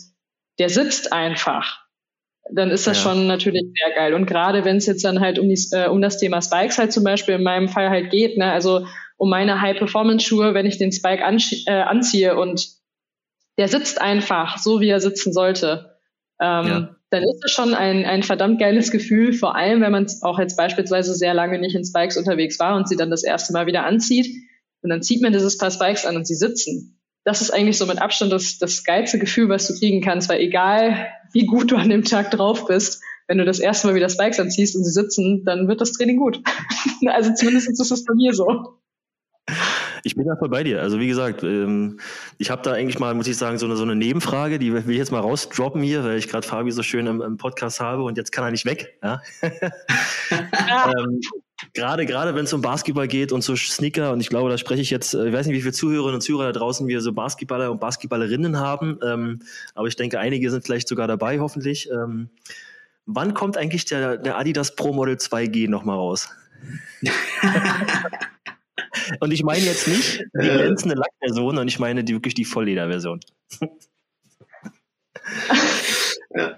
[0.58, 1.84] der sitzt einfach,
[2.50, 3.10] dann ist das ja.
[3.10, 4.14] schon natürlich sehr geil.
[4.14, 6.94] Und gerade wenn es jetzt dann halt um, die, äh, um das Thema Spikes halt
[6.94, 8.86] zum Beispiel in meinem Fall halt geht, ne, also
[9.18, 12.75] um meine High-Performance-Schuhe, wenn ich den Spike äh, anziehe und
[13.58, 15.96] der sitzt einfach so, wie er sitzen sollte,
[16.40, 16.96] ähm, ja.
[17.10, 20.56] dann ist das schon ein, ein verdammt geiles Gefühl, vor allem wenn man auch jetzt
[20.56, 23.84] beispielsweise sehr lange nicht in Spikes unterwegs war und sie dann das erste Mal wieder
[23.84, 24.28] anzieht
[24.82, 27.00] und dann zieht man dieses Paar Spikes an und sie sitzen.
[27.24, 30.40] Das ist eigentlich so mit Abstand das, das geilste Gefühl, was du kriegen kannst, weil
[30.40, 33.02] egal wie gut du an dem Tag drauf bist.
[33.26, 36.18] Wenn du das erste Mal wieder Spikes anziehst und sie sitzen, dann wird das Training
[36.18, 36.40] gut.
[37.08, 38.78] also zumindest ist es bei mir so.
[40.06, 40.82] Ich bin da voll bei dir.
[40.82, 41.98] Also wie gesagt, ähm,
[42.38, 44.88] ich habe da eigentlich mal, muss ich sagen, so eine, so eine Nebenfrage, die will
[44.88, 48.04] ich jetzt mal rausdroppen hier, weil ich gerade Fabi so schön im, im, Podcast habe
[48.04, 49.00] und jetzt kann er nicht weg.
[49.02, 49.20] Ja?
[49.42, 51.20] ähm,
[51.74, 54.80] gerade gerade wenn es um Basketball geht und so Sneaker und ich glaube, da spreche
[54.80, 57.12] ich jetzt, äh, ich weiß nicht, wie viele Zuhörerinnen und Zuhörer da draußen wir so
[57.12, 59.40] Basketballer und Basketballerinnen haben, ähm,
[59.74, 61.90] aber ich denke, einige sind vielleicht sogar dabei, hoffentlich.
[61.90, 62.30] Ähm,
[63.06, 66.28] wann kommt eigentlich der, der Adidas Pro Model 2G nochmal raus?
[69.20, 70.56] und ich meine jetzt nicht die äh.
[70.56, 73.20] glänzende Lackversion, und ich meine die, wirklich die Volllederversion.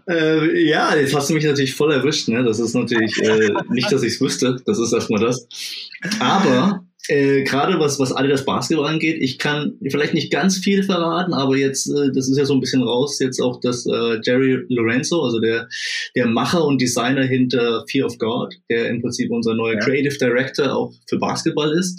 [0.09, 2.29] Äh, ja, jetzt hast du mich natürlich voll erwischt.
[2.29, 2.43] Ne?
[2.43, 4.57] Das ist natürlich äh, nicht, dass ich es wüsste.
[4.67, 5.47] Das ist erstmal das.
[6.19, 10.83] Aber äh, gerade was, was alle das Basketball angeht, ich kann vielleicht nicht ganz viel
[10.83, 14.21] verraten, aber jetzt, äh, das ist ja so ein bisschen raus, jetzt auch, dass äh,
[14.23, 15.69] Jerry Lorenzo, also der,
[16.15, 19.81] der Macher und Designer hinter Fear of God, der im Prinzip unser neuer ja.
[19.81, 21.99] Creative Director auch für Basketball ist,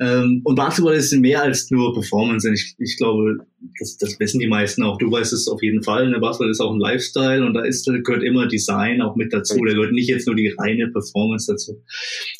[0.00, 2.50] ähm, und Basketball ist mehr als nur Performance.
[2.52, 3.38] Ich, ich glaube,
[3.78, 4.98] das, das wissen die meisten auch.
[4.98, 6.10] Du weißt es auf jeden Fall.
[6.10, 6.18] Ne?
[6.18, 9.56] Basketball ist auch ein Lifestyle und da ist, gehört immer Design auch mit dazu.
[9.64, 11.80] Da gehört nicht jetzt nur die reine Performance dazu.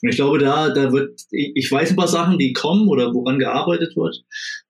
[0.03, 3.39] Und ich glaube, da, da wird, ich weiß ein paar Sachen, die kommen oder woran
[3.39, 4.25] gearbeitet wird.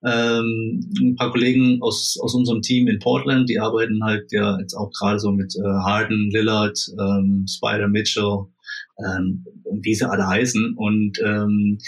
[0.05, 4.75] Ähm, ein paar Kollegen aus, aus unserem Team in Portland, die arbeiten halt ja jetzt
[4.75, 8.45] auch gerade so mit äh, Harden, Lillard, ähm, Spider Mitchell,
[9.07, 9.47] ähm,
[9.81, 10.75] wie sie alle heißen.
[10.77, 11.79] Und ähm,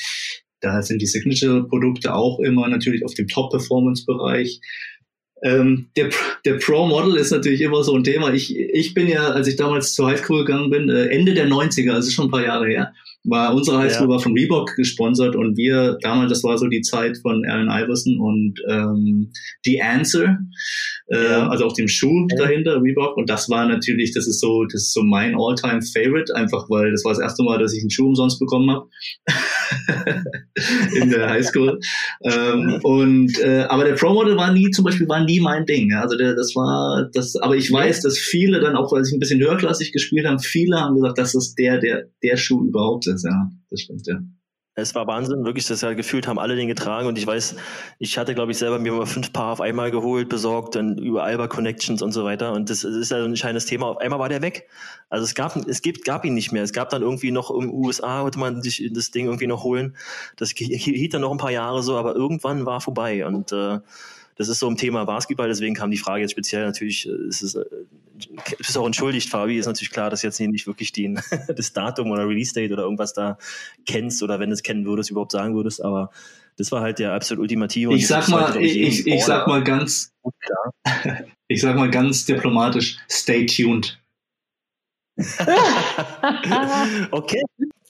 [0.66, 4.61] da sind die Signature-Produkte auch immer natürlich auf dem Top-Performance-Bereich.
[5.44, 6.11] Ähm, der,
[6.44, 8.33] der Pro-Model ist natürlich immer so ein Thema.
[8.33, 11.92] Ich, ich bin ja, als ich damals zur Highschool gegangen bin, äh, Ende der 90er,
[11.92, 14.14] also schon ein paar Jahre her, war unsere Highschool ja.
[14.14, 18.18] war von Reebok gesponsert und wir damals, das war so die Zeit von Allen Iverson
[18.18, 19.31] und ähm,
[19.64, 20.38] The Answer,
[21.09, 21.48] äh, ja.
[21.48, 22.38] also auch dem Schuh ja.
[22.38, 23.16] dahinter, Reebok.
[23.16, 26.92] Und das war natürlich, das ist so, das ist so mein All-Time Favorite, einfach weil
[26.92, 28.88] das war das erste Mal, dass ich einen Schuh umsonst bekommen habe
[30.94, 31.81] in der Highschool.
[32.22, 35.92] ähm, und äh, aber der Pro Model war nie, zum Beispiel, war nie mein Ding.
[35.94, 39.20] Also der, das war das, aber ich weiß, dass viele dann auch, weil sie ein
[39.20, 43.16] bisschen höherklassig gespielt haben, viele haben gesagt, das ist der, der, der Schuh überhaupt ist
[43.16, 43.50] ist, ja.
[43.70, 44.20] Das stimmt, ja.
[44.79, 47.57] Es war Wahnsinn, wirklich, das ja gefühlt haben alle den getragen und ich weiß,
[47.99, 51.25] ich hatte, glaube ich, selber mir mal fünf Paar auf einmal geholt, besorgt, dann über
[51.25, 53.87] Alba Connections und so weiter und das ist ja ein entscheidendes Thema.
[53.87, 54.69] Auf einmal war der weg.
[55.09, 56.62] Also es gab, es gibt, gab ihn nicht mehr.
[56.62, 59.97] Es gab dann irgendwie noch im USA, wollte man sich das Ding irgendwie noch holen.
[60.37, 63.79] Das hielt dann noch ein paar Jahre so, aber irgendwann war vorbei und äh,
[64.37, 67.42] das ist so ein Thema Basketball, deswegen kam die Frage jetzt speziell natürlich, äh, ist
[67.42, 67.64] es äh,
[68.59, 71.20] bist auch entschuldigt, Fabi, ist natürlich klar, dass jetzt nicht wirklich den,
[71.57, 73.38] das Datum oder Release Date oder irgendwas da
[73.87, 76.11] kennst oder wenn du es kennen würdest, überhaupt sagen würdest, aber
[76.57, 77.94] das war halt der absolut ultimative.
[77.94, 80.12] Ich sag mal, ich, ich, ich sag mal ganz,
[81.49, 84.01] ich sag mal ganz diplomatisch, stay tuned.
[87.11, 87.42] okay,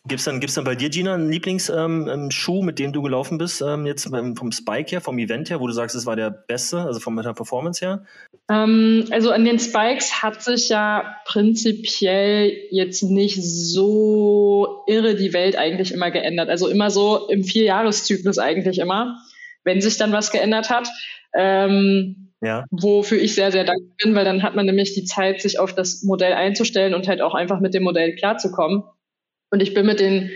[0.08, 3.02] Gibt es dann, gibt's dann bei dir, Gina, einen Lieblingsschuh, ähm, ähm mit dem du
[3.02, 6.14] gelaufen bist, ähm, jetzt vom Spike her, vom Event her, wo du sagst, es war
[6.14, 8.04] der beste, also von der Performance her?
[8.48, 15.92] Also an den Spikes hat sich ja prinzipiell jetzt nicht so irre die Welt eigentlich
[15.92, 16.48] immer geändert.
[16.48, 19.18] Also immer so im Vierjahreszyklus eigentlich immer,
[19.64, 20.88] wenn sich dann was geändert hat.
[21.34, 22.64] Ähm, ja.
[22.70, 25.74] Wofür ich sehr, sehr dankbar bin, weil dann hat man nämlich die Zeit, sich auf
[25.74, 28.84] das Modell einzustellen und halt auch einfach mit dem Modell klarzukommen.
[29.50, 30.30] Und ich bin mit den,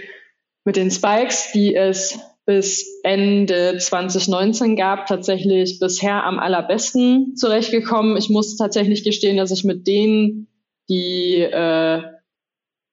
[0.65, 8.17] mit den Spikes, die es bis Ende 2019 gab, tatsächlich bisher am allerbesten zurechtgekommen.
[8.17, 10.49] Ich muss tatsächlich gestehen, dass ich mit denen,
[10.89, 12.03] die äh,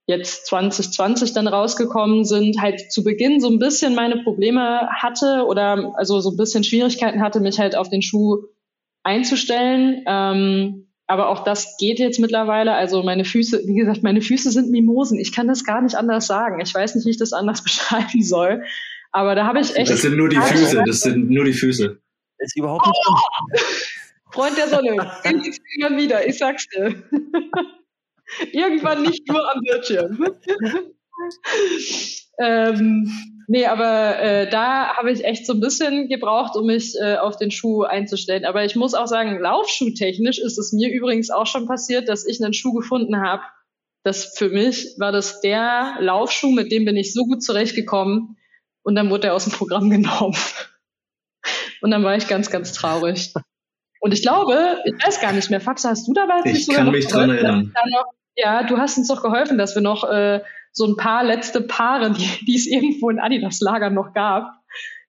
[0.08, 5.94] jetzt 2020 dann rausgekommen sind, halt zu Beginn so ein bisschen meine Probleme hatte oder
[5.98, 8.44] also so ein bisschen Schwierigkeiten hatte, mich halt auf den Schuh
[9.04, 10.04] einzustellen.
[10.08, 12.74] Ähm, aber auch das geht jetzt mittlerweile.
[12.74, 15.18] Also meine Füße, wie gesagt, meine Füße sind Mimosen.
[15.18, 16.60] Ich kann das gar nicht anders sagen.
[16.60, 18.64] Ich weiß nicht, wie ich das anders beschreiben soll.
[19.12, 19.90] Aber da habe ich echt.
[19.90, 20.84] Das sind nur die Füße.
[20.86, 21.98] Das sind nur die Füße.
[22.38, 23.00] Das ist überhaupt nicht.
[23.10, 23.16] Oh!
[24.32, 24.90] Freund der Sonne,
[25.24, 26.28] irgendwann wieder.
[26.28, 27.02] Ich sag's dir.
[28.52, 30.26] irgendwann nicht nur am Bildschirm.
[32.40, 33.10] Ähm,
[33.50, 37.38] Nee, aber äh, da habe ich echt so ein bisschen gebraucht, um mich äh, auf
[37.38, 38.44] den Schuh einzustellen.
[38.44, 42.44] Aber ich muss auch sagen, laufschuhtechnisch ist es mir übrigens auch schon passiert, dass ich
[42.44, 43.44] einen Schuh gefunden habe.
[44.04, 48.36] Das für mich war das der Laufschuh, mit dem bin ich so gut zurechtgekommen.
[48.84, 50.36] Und dann wurde er aus dem Programm genommen.
[51.82, 53.34] Und dann war ich ganz, ganz traurig.
[54.02, 56.42] Und ich glaube, ich weiß gar nicht mehr, Fax, hast du dabei?
[56.44, 57.74] Ich kann mich dran erinnern.
[58.36, 60.42] ja, du hast uns doch geholfen, dass wir noch äh,
[60.78, 64.54] so ein paar letzte Paare, die, die es irgendwo in Adidas-Lagern noch gab,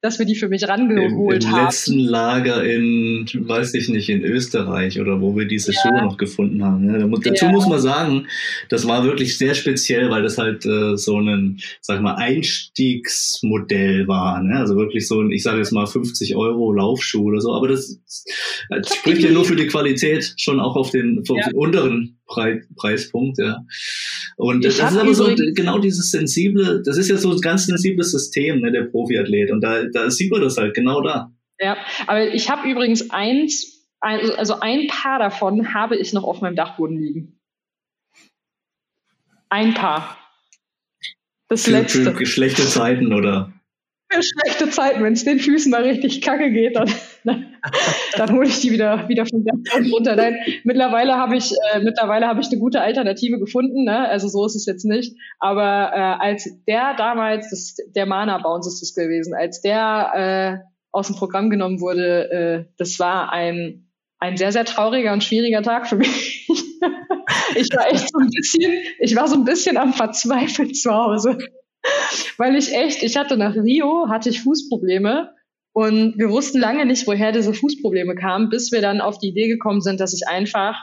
[0.00, 1.59] dass wir die für mich rangeholt Im, im haben.
[1.59, 5.78] Im letzten Lager in, weiß ich nicht, in Österreich oder wo wir diese ja.
[5.78, 6.87] Schuhe noch gefunden haben.
[6.87, 7.11] Ne?
[7.22, 7.50] Dazu ja.
[7.50, 8.28] muss man sagen,
[8.70, 14.42] das war wirklich sehr speziell, weil das halt äh, so ein, sag mal, Einstiegsmodell war.
[14.42, 14.59] Ne?
[14.59, 17.52] Also wirklich so ein, ich sage jetzt mal 50 Euro Laufschuh oder so.
[17.52, 18.00] Aber das,
[18.70, 21.46] das spricht ja nur für die Qualität schon auch auf den, auf ja.
[21.46, 23.64] den unteren Preispunkt, ja.
[24.37, 27.67] Und ich das ist aber so genau dieses sensible, das ist ja so ein ganz
[27.67, 29.51] sensibles System, ne, der Profiathlet.
[29.51, 31.33] Und da, da sieht man das halt genau da.
[31.59, 36.55] Ja, aber ich habe übrigens eins, also ein paar davon habe ich noch auf meinem
[36.55, 37.41] Dachboden liegen.
[39.49, 40.19] Ein paar.
[41.49, 42.14] Das für, letzte.
[42.14, 43.53] Für schlechte Zeiten, oder?
[44.11, 46.90] Schlechte Zeiten, wenn es den Füßen mal richtig kacke geht, dann,
[47.25, 47.47] dann,
[48.16, 50.16] dann hole ich die wieder, wieder von der Seite runter.
[50.16, 54.09] Nein, mittlerweile habe ich, äh, mittlerweile habe ich eine gute Alternative gefunden, ne?
[54.09, 55.14] also so ist es jetzt nicht.
[55.40, 60.68] Aber äh, als der damals, das, der Mana Bounce ist das gewesen, als der äh,
[60.90, 65.62] aus dem Programm genommen wurde, äh, das war ein, ein sehr, sehr trauriger und schwieriger
[65.62, 66.49] Tag für mich.
[67.55, 71.38] ich war echt so ein bisschen, ich war so ein bisschen am Verzweifeln zu Hause.
[72.37, 75.31] Weil ich echt, ich hatte nach Rio, hatte ich Fußprobleme
[75.73, 79.49] und wir wussten lange nicht, woher diese Fußprobleme kamen, bis wir dann auf die Idee
[79.49, 80.77] gekommen sind, dass ich einfach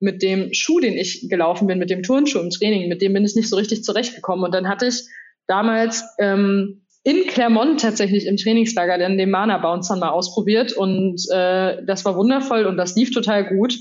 [0.00, 3.24] mit dem Schuh, den ich gelaufen bin, mit dem Turnschuh im Training, mit dem bin
[3.24, 4.44] ich nicht so richtig zurechtgekommen.
[4.44, 5.04] Und dann hatte ich
[5.46, 11.20] damals ähm, in Clermont tatsächlich im Trainingslager dann den Mana Bounce dann mal ausprobiert und
[11.30, 13.78] äh, das war wundervoll und das lief total gut.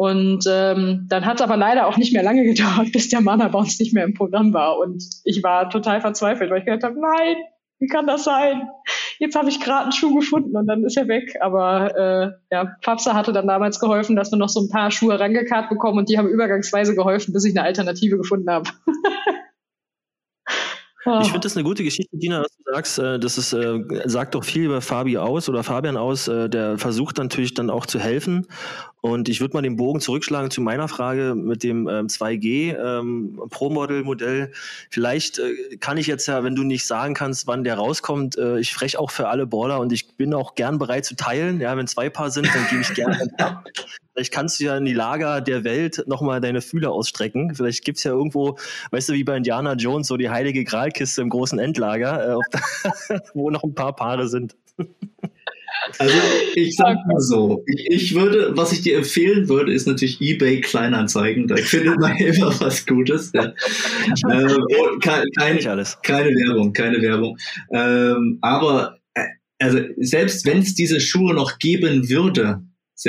[0.00, 3.48] Und ähm, dann hat es aber leider auch nicht mehr lange gedauert, bis der Mana
[3.48, 4.78] Bounce nicht mehr im Programm war.
[4.78, 7.36] Und ich war total verzweifelt, weil ich gedacht habe, nein,
[7.80, 8.62] wie kann das sein?
[9.18, 11.36] Jetzt habe ich gerade einen Schuh gefunden und dann ist er weg.
[11.42, 15.20] Aber äh, ja, Fabsa hatte dann damals geholfen, dass wir noch so ein paar Schuhe
[15.20, 18.70] rangekarrt bekommen und die haben übergangsweise geholfen, bis ich eine Alternative gefunden habe.
[21.22, 22.98] Ich finde das eine gute Geschichte, Dina, was du sagst.
[22.98, 26.28] Äh, das ist, äh, sagt doch viel über Fabi aus oder Fabian aus.
[26.28, 28.46] Äh, der versucht natürlich dann auch zu helfen.
[29.00, 33.40] Und ich würde mal den Bogen zurückschlagen zu meiner Frage mit dem ähm, 2G ähm,
[33.48, 34.52] Pro-Model-Modell.
[34.90, 38.58] Vielleicht äh, kann ich jetzt ja, wenn du nicht sagen kannst, wann der rauskommt, äh,
[38.58, 41.60] ich frech auch für alle Baller und ich bin auch gern bereit zu teilen.
[41.60, 43.64] Ja, wenn zwei Paar sind, dann gebe ich gerne ab.
[44.12, 47.54] Vielleicht kannst du ja in die Lager der Welt nochmal deine Fühler ausstrecken.
[47.54, 48.58] Vielleicht gibt's ja irgendwo,
[48.90, 53.48] weißt du, wie bei Indiana Jones, so die heilige Gralkiste im großen Endlager, äh, wo
[53.50, 54.56] noch ein paar Paare sind.
[55.98, 56.14] Also
[56.54, 61.46] ich sag mal so, ich, würde, was ich dir empfehlen würde, ist natürlich eBay Kleinanzeigen.
[61.48, 63.32] Da findet man immer was Gutes.
[63.34, 63.52] Ja.
[64.30, 64.56] Ähm,
[65.00, 65.58] kein, kein,
[66.02, 67.36] keine Werbung, keine Werbung.
[67.72, 69.24] Ähm, aber äh,
[69.58, 72.62] also selbst wenn es diese Schuhe noch geben würde,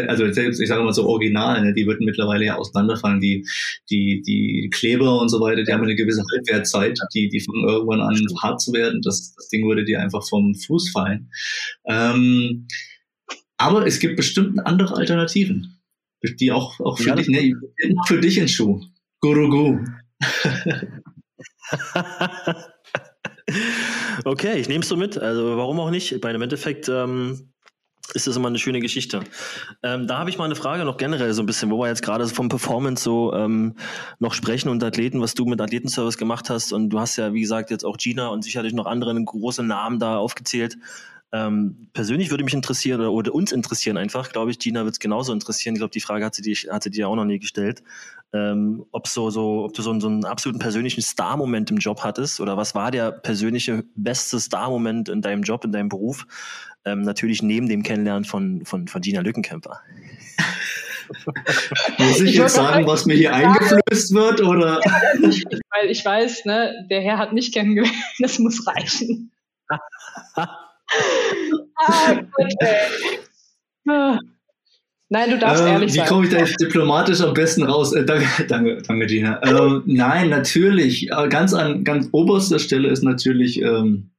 [0.08, 3.20] also selbst, ich sage mal so original, ne, die würden mittlerweile ja auseinanderfallen.
[3.20, 3.46] Die,
[3.90, 8.02] die, die Kleber und so weiter, die haben eine gewisse Halbwertzeit, die, die fangen irgendwann
[8.02, 9.02] an hart zu werden.
[9.02, 11.30] Das, das Ding würde dir einfach vom Fuß fallen.
[11.88, 12.68] Ähm,
[13.58, 15.80] aber es gibt bestimmt andere Alternativen,
[16.40, 17.54] die auch, auch für ja, dich, ne,
[18.08, 18.82] für dich in Schuh.
[19.20, 19.86] Gurugu.
[24.26, 25.18] okay, ich nehme es so mit.
[25.18, 26.20] Also warum auch nicht?
[26.22, 27.52] Bei dem Endeffekt ähm,
[28.14, 29.22] ist das immer eine schöne Geschichte.
[29.84, 32.04] Ähm, da habe ich mal eine Frage noch generell so ein bisschen, wo wir jetzt
[32.04, 33.76] gerade vom Performance so ähm,
[34.20, 36.74] noch sprechen und Athleten, was du mit Athletenservice gemacht hast.
[36.74, 40.00] Und du hast ja, wie gesagt, jetzt auch Gina und sicherlich noch andere große Namen
[40.00, 40.78] da aufgezählt.
[41.34, 45.00] Ähm, persönlich würde mich interessieren oder, oder uns interessieren einfach, glaube ich, Gina wird es
[45.00, 45.76] genauso interessieren.
[45.76, 47.84] Ich glaube, die Frage hat sie, dir, hat sie dir auch noch nie gestellt.
[48.34, 52.40] Ähm, ob so, so, ob du so, so einen absoluten persönlichen Star-Moment im Job hattest
[52.40, 56.26] oder was war der persönliche beste Star-Moment in deinem Job, in deinem Beruf?
[56.86, 59.82] Ähm, natürlich neben dem Kennenlernen von, von, von Gina Lückenkämper.
[61.98, 64.80] Muss ich, ich jetzt sagen, was mir hier eingeflößt wird, oder?
[65.24, 65.46] Ja, ich,
[65.90, 69.32] ich weiß, ne, der Herr hat mich kennengelernt, das muss reichen.
[71.78, 72.54] Ah, gut.
[75.14, 76.06] Nein, du darfst ähm, ehrlich wie sein.
[76.06, 77.92] Wie komme ich da jetzt diplomatisch am besten raus?
[77.92, 79.42] Äh, danke, danke, danke, Gina.
[79.44, 81.12] Ähm, nein, natürlich.
[81.12, 84.12] Äh, ganz an ganz oberster Stelle ist natürlich ähm,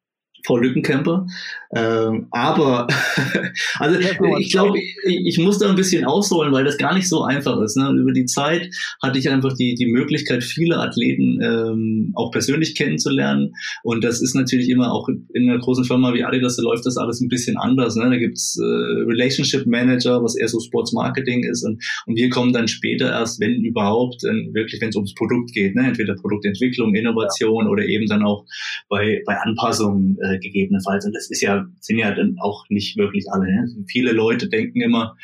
[0.45, 1.27] Frau Lückenkämper.
[1.75, 2.87] Ähm, aber
[3.79, 3.99] also
[4.39, 7.61] ich glaube, ich, ich muss da ein bisschen ausholen, weil das gar nicht so einfach
[7.63, 7.77] ist.
[7.77, 7.91] Ne?
[7.99, 8.69] Über die Zeit
[9.03, 13.55] hatte ich einfach die, die Möglichkeit, viele Athleten ähm, auch persönlich kennenzulernen.
[13.83, 16.99] Und das ist natürlich immer auch in einer großen Firma wie Adidas, da läuft das
[16.99, 17.97] alles ein bisschen anders.
[17.97, 18.11] Ne?
[18.11, 21.65] Da gibt's äh, Relationship Manager, was eher so Sports Marketing ist.
[21.65, 25.53] Und, und wir kommen dann später erst, wenn überhaupt, äh, wirklich, wenn es ums Produkt
[25.53, 25.75] geht.
[25.75, 25.87] Ne?
[25.87, 28.45] Entweder Produktentwicklung, Innovation oder eben dann auch
[28.91, 31.05] bei, bei Anpassungen äh, gegebenenfalls.
[31.07, 33.47] Und das ist ja sind ja dann auch nicht wirklich alle.
[33.47, 33.69] Ne?
[33.89, 35.17] Viele Leute denken immer,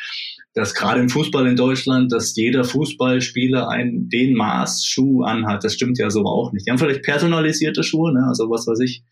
[0.54, 5.64] dass gerade im Fußball in Deutschland, dass jeder Fußballspieler einen den Maßschuh anhat.
[5.64, 6.66] Das stimmt ja so auch nicht.
[6.66, 8.26] Die haben vielleicht personalisierte Schuhe, ne?
[8.26, 9.04] also was weiß ich,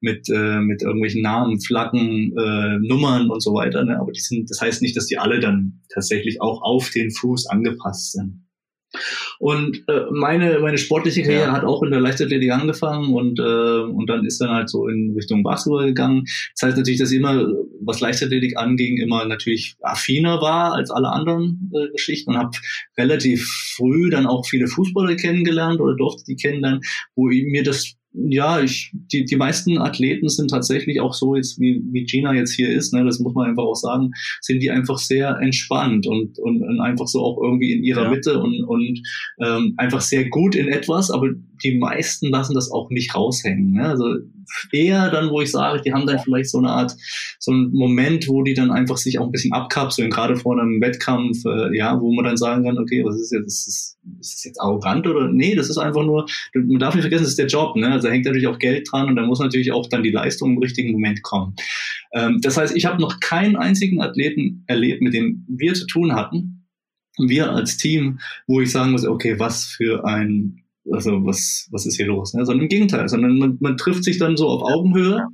[0.00, 3.84] mit, äh, mit irgendwelchen Namen, Flaggen, äh, Nummern und so weiter.
[3.84, 3.98] Ne?
[3.98, 7.46] Aber die sind, das heißt nicht, dass die alle dann tatsächlich auch auf den Fuß
[7.46, 8.41] angepasst sind.
[9.38, 11.52] Und äh, meine, meine sportliche Karriere ja.
[11.52, 15.12] hat auch in der Leichtathletik angefangen und, äh, und dann ist dann halt so in
[15.16, 16.24] Richtung Basketball gegangen.
[16.54, 17.46] Das heißt natürlich, dass ich immer,
[17.80, 22.56] was Leichtathletik anging, immer natürlich affiner war als alle anderen äh, Geschichten und habe
[22.98, 26.82] relativ früh dann auch viele Fußballer kennengelernt oder durfte die kennenlernen,
[27.14, 31.82] wo mir das ja, ich, die, die meisten Athleten sind tatsächlich auch so jetzt, wie,
[31.92, 34.98] wie Gina jetzt hier ist, ne, das muss man einfach auch sagen, sind die einfach
[34.98, 38.10] sehr entspannt und, und, und einfach so auch irgendwie in ihrer ja.
[38.10, 39.02] Mitte und, und
[39.40, 41.30] ähm, einfach sehr gut in etwas, aber
[41.62, 43.72] die meisten lassen das auch nicht raushängen.
[43.72, 43.88] Ne?
[43.88, 44.16] Also
[44.72, 46.94] eher dann, wo ich sage, die haben dann vielleicht so eine Art,
[47.38, 50.80] so einen Moment, wo die dann einfach sich auch ein bisschen abkapseln, gerade vor einem
[50.80, 54.34] Wettkampf, äh, ja, wo man dann sagen kann, okay, was ist jetzt, ist das, ist
[54.34, 57.38] das jetzt arrogant oder nee, das ist einfach nur, man darf nicht vergessen, das ist
[57.38, 57.90] der Job, ne?
[57.90, 60.52] Also da hängt natürlich auch Geld dran und da muss natürlich auch dann die Leistung
[60.52, 61.54] im richtigen Moment kommen.
[62.12, 66.14] Ähm, das heißt, ich habe noch keinen einzigen Athleten erlebt, mit dem wir zu tun
[66.14, 66.66] hatten,
[67.18, 71.96] wir als Team, wo ich sagen muss, okay, was für ein also was, was ist
[71.96, 72.34] hier los?
[72.34, 72.44] Ne?
[72.44, 75.26] Sondern im Gegenteil, sondern man, man trifft sich dann so auf Augenhöhe.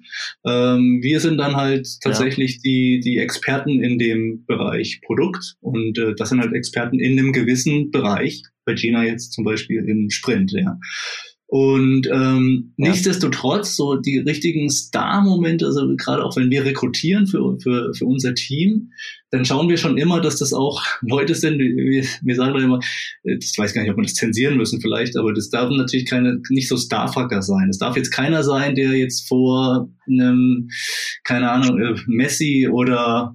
[0.47, 2.61] Ähm, wir sind dann halt tatsächlich ja.
[2.65, 7.33] die, die Experten in dem Bereich Produkt und äh, das sind halt Experten in einem
[7.33, 8.43] gewissen Bereich.
[8.65, 10.79] Bei Gina jetzt zum Beispiel im Sprint, ja.
[11.51, 12.91] Und ähm, ja.
[12.91, 18.35] nichtsdestotrotz, so die richtigen Star-Momente, also gerade auch wenn wir rekrutieren für, für, für unser
[18.35, 18.93] Team,
[19.31, 22.81] dann schauen wir schon immer, dass das auch Leute sind, wir, wir sagen dann immer,
[23.25, 26.43] ich weiß gar nicht, ob wir das zensieren müssen vielleicht, aber das darf natürlich keine,
[26.51, 27.71] nicht so Starfucker sein.
[27.71, 30.69] Es darf jetzt keiner sein, der jetzt vor einem,
[31.25, 33.35] keine Ahnung, äh, Messi oder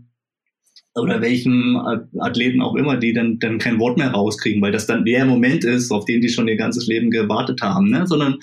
[0.96, 1.78] oder welchen
[2.20, 5.64] Athleten auch immer, die dann, dann kein Wort mehr rauskriegen, weil das dann der Moment
[5.64, 8.06] ist, auf den die schon ihr ganzes Leben gewartet haben, ne?
[8.06, 8.38] sondern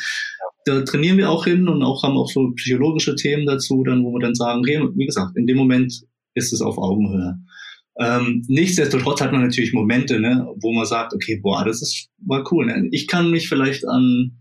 [0.65, 4.13] da trainieren wir auch hin und auch haben auch so psychologische Themen dazu, dann, wo
[4.13, 6.03] wir dann sagen, wie gesagt, in dem Moment
[6.35, 7.39] ist es auf Augenhöhe.
[7.99, 12.45] Ähm, nichtsdestotrotz hat man natürlich Momente, ne, wo man sagt, okay, boah, das ist mal
[12.51, 12.67] cool.
[12.67, 12.89] Ne?
[12.93, 14.40] Ich kann mich vielleicht an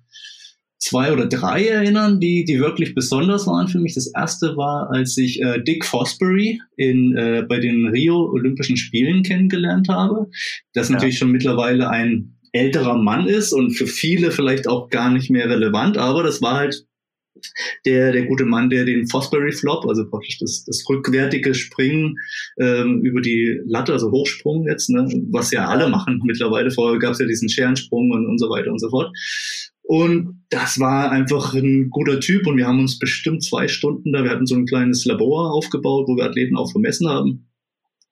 [0.80, 3.96] zwei oder drei erinnern, die, die wirklich besonders waren für mich.
[3.96, 9.24] Das erste war, als ich äh, Dick Fosbury in, äh, bei den Rio Olympischen Spielen
[9.24, 10.28] kennengelernt habe.
[10.74, 10.96] Das ja.
[10.96, 15.50] natürlich schon mittlerweile ein älterer Mann ist und für viele vielleicht auch gar nicht mehr
[15.50, 16.86] relevant, aber das war halt
[17.86, 22.16] der, der gute Mann, der den Fosbury Flop, also praktisch das, das rückwärtige Springen
[22.60, 26.72] ähm, über die Latte, also Hochsprung jetzt, ne, was ja alle machen mittlerweile.
[26.72, 29.16] Vorher gab es ja diesen Scherensprung und, und so weiter und so fort.
[29.90, 34.24] Und das war einfach ein guter Typ und wir haben uns bestimmt zwei Stunden da,
[34.24, 37.50] wir hatten so ein kleines Labor aufgebaut, wo wir Athleten auch vermessen haben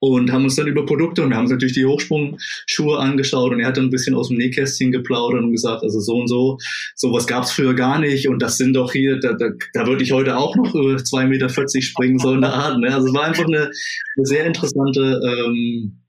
[0.00, 3.60] und haben uns dann über Produkte und wir haben uns natürlich die Hochsprungschuhe angeschaut und
[3.60, 6.58] er hat dann ein bisschen aus dem Nähkästchen geplaudert und gesagt, also so und so,
[6.96, 10.02] sowas gab es früher gar nicht und das sind doch hier, da, da, da würde
[10.02, 11.48] ich heute auch noch über 2,40 Meter
[11.80, 12.80] springen, so in der Art.
[12.80, 12.92] Ne?
[12.92, 13.70] Also es war einfach eine,
[14.16, 16.00] eine sehr interessante ähm,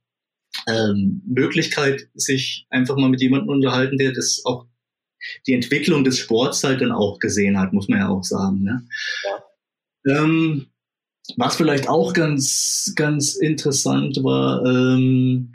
[0.67, 4.65] ähm, Möglichkeit, sich einfach mal mit jemandem unterhalten, der das auch
[5.47, 8.63] die Entwicklung des Sports halt dann auch gesehen hat, muss man ja auch sagen.
[8.63, 8.85] Ne?
[10.05, 10.23] Ja.
[10.23, 10.67] Ähm,
[11.37, 15.51] was vielleicht auch ganz, ganz interessant war, ähm,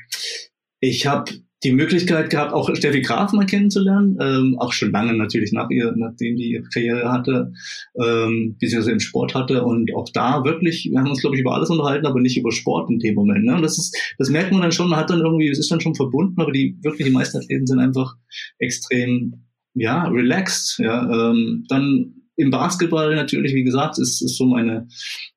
[0.81, 1.33] ich habe
[1.65, 5.95] die Möglichkeit gehabt, auch Steffi Graf mal kennenzulernen, ähm, auch schon lange natürlich nach ihr,
[5.97, 7.53] nachdem die ihre Karriere hatte,
[7.99, 11.55] ähm, beziehungsweise im Sport hatte und auch da wirklich, wir haben uns glaube ich über
[11.55, 13.45] alles unterhalten, aber nicht über Sport in dem Moment.
[13.45, 13.55] Ne?
[13.57, 15.81] Und das ist, das merkt man dann schon, man hat dann irgendwie, es ist dann
[15.81, 18.15] schon verbunden, aber die wirklich die meisten Athleten sind einfach
[18.59, 20.79] extrem, ja, relaxed.
[20.79, 24.89] Ja, ähm, dann im Basketball natürlich, wie gesagt, ist, ist so meine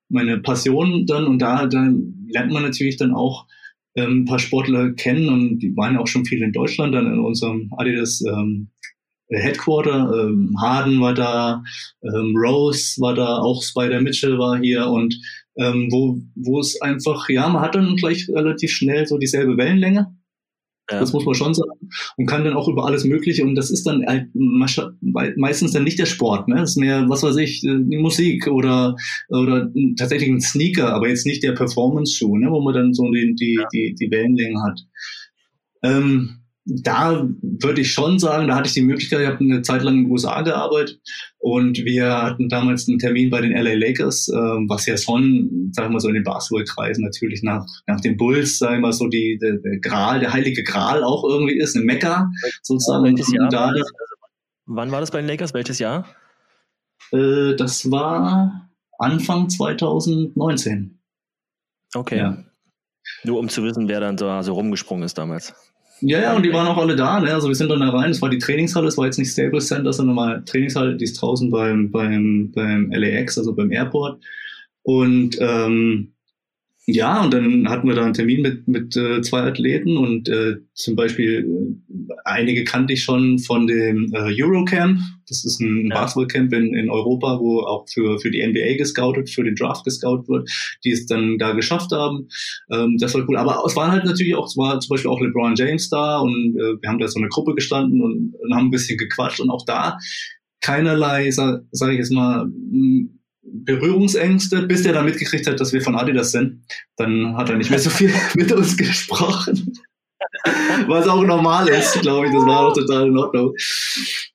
[0.08, 1.92] meine Passion dann und da, da
[2.28, 3.46] lernt man natürlich dann auch
[3.94, 7.18] ähm, ein paar Sportler kennen und die waren auch schon viel in Deutschland, dann in
[7.18, 8.68] unserem Adidas ähm,
[9.30, 10.10] Headquarter.
[10.14, 11.62] Ähm, Harden war da,
[12.02, 15.14] ähm, Rose war da, auch Spider Mitchell war hier und
[15.56, 20.14] ähm, wo, wo es einfach, ja, man hat dann gleich relativ schnell so dieselbe Wellenlänge.
[20.90, 21.00] Ja.
[21.00, 21.90] Das muss man schon sagen.
[22.16, 23.44] Und kann dann auch über alles Mögliche.
[23.44, 26.48] Und das ist dann halt meistens dann nicht der Sport.
[26.48, 26.56] Ne?
[26.56, 28.96] Das ist mehr, was weiß ich, äh, die Musik oder,
[29.28, 32.50] oder tatsächlich ein Sneaker, aber jetzt nicht der Performance-Schuh, ne?
[32.50, 33.66] wo man dann so die, die, ja.
[33.72, 34.80] die, die Wellenlänge hat.
[35.82, 36.37] Ähm,
[36.70, 39.94] da würde ich schon sagen, da hatte ich die Möglichkeit, ich habe eine Zeit lang
[39.94, 41.00] in den USA gearbeitet
[41.38, 45.88] und wir hatten damals einen Termin bei den LA Lakers, äh, was ja schon, sagen
[45.88, 49.08] wir mal so in den Basketballkreisen natürlich nach, nach den Bulls, sagen wir mal so
[49.08, 52.30] die, der, der Gral, der heilige Gral auch irgendwie ist, ein Mekka
[52.62, 53.04] sozusagen.
[53.04, 53.72] Welches Jahr da,
[54.66, 55.54] Wann war das bei den Lakers?
[55.54, 56.04] Welches Jahr?
[57.12, 61.00] Äh, das war Anfang 2019.
[61.94, 62.18] Okay.
[62.18, 62.44] Ja.
[63.24, 65.54] Nur um zu wissen, wer dann so, so rumgesprungen ist damals.
[66.00, 67.34] Ja, ja, und die waren auch alle da, ne?
[67.34, 69.66] Also wir sind dann da rein, es war die Trainingshalle, es war jetzt nicht Staples
[69.66, 74.22] Center, sondern mal Trainingshalle, die ist draußen beim, beim, beim LAX, also beim Airport.
[74.82, 76.12] Und ähm,
[76.90, 80.56] ja, und dann hatten wir da einen Termin mit, mit äh, zwei Athleten und äh,
[80.72, 84.98] zum Beispiel äh, einige kannte ich schon von dem äh, Eurocamp.
[85.28, 86.00] Das ist ein ja.
[86.00, 90.30] Basketballcamp in, in Europa, wo auch für, für die NBA gescoutet, für den Draft gescoutet
[90.30, 90.50] wird,
[90.82, 92.28] die es dann da geschafft haben.
[92.72, 93.36] Ähm, das war cool.
[93.36, 96.56] Aber es waren halt natürlich auch, es war zum Beispiel auch LeBron James da und
[96.56, 99.50] äh, wir haben da so eine Gruppe gestanden und, und haben ein bisschen gequatscht und
[99.50, 99.98] auch da
[100.62, 102.46] keinerlei, sag, sag ich jetzt mal,
[103.52, 106.64] Berührungsängste, bis der dann mitgekriegt hat, dass wir von Adidas sind.
[106.96, 109.72] Dann hat er nicht mehr so viel mit uns gesprochen.
[110.88, 112.32] Was auch normal ist, glaube ich.
[112.32, 113.54] Das war auch total in Ordnung.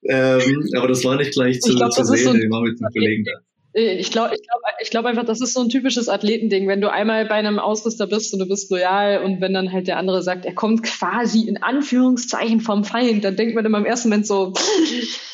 [0.08, 2.24] Ähm, aber das war nicht gleich zu, glaub, zu sehen.
[2.24, 3.32] So ich war mit einem Kollegen da.
[3.76, 6.68] Ich glaube ich glaub, ich glaub einfach, das ist so ein typisches Athletending.
[6.68, 9.88] Wenn du einmal bei einem Ausrüster bist und du bist loyal und wenn dann halt
[9.88, 13.86] der andere sagt, er kommt quasi in Anführungszeichen vom Feind, dann denkt man immer im
[13.86, 14.54] ersten Moment so,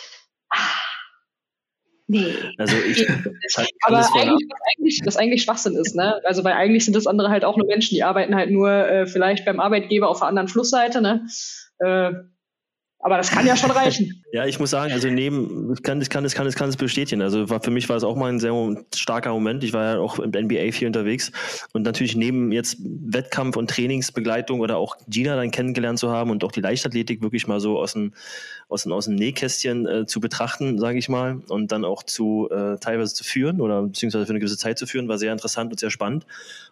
[2.11, 2.33] Nee.
[2.57, 3.07] Also ich,
[3.83, 6.19] aber eigentlich, was eigentlich, was eigentlich Schwachsinn ist, ne?
[6.23, 9.05] Also weil eigentlich sind das andere halt auch nur Menschen, die arbeiten halt nur äh,
[9.05, 11.27] vielleicht beim Arbeitgeber auf der anderen Flussseite, ne?
[11.77, 12.11] Äh,
[12.97, 14.18] aber das kann ja schon reichen.
[14.31, 16.77] Ja, ich muss sagen, also neben, ich kann, ich kann, ich kann, ich kann es
[16.77, 17.21] bestätigen.
[17.21, 18.53] Also war, für mich war es auch mal ein sehr
[18.93, 19.63] starker Moment.
[19.63, 21.31] Ich war ja auch im NBA viel unterwegs
[21.73, 26.43] und natürlich neben jetzt Wettkampf und Trainingsbegleitung oder auch Gina dann kennengelernt zu haben und
[26.43, 28.13] auch die Leichtathletik wirklich mal so aus dem,
[28.67, 32.49] aus dem, aus dem Nähkästchen äh, zu betrachten, sage ich mal, und dann auch zu
[32.51, 35.71] äh, teilweise zu führen oder beziehungsweise für eine gewisse Zeit zu führen, war sehr interessant
[35.71, 36.27] und sehr spannend.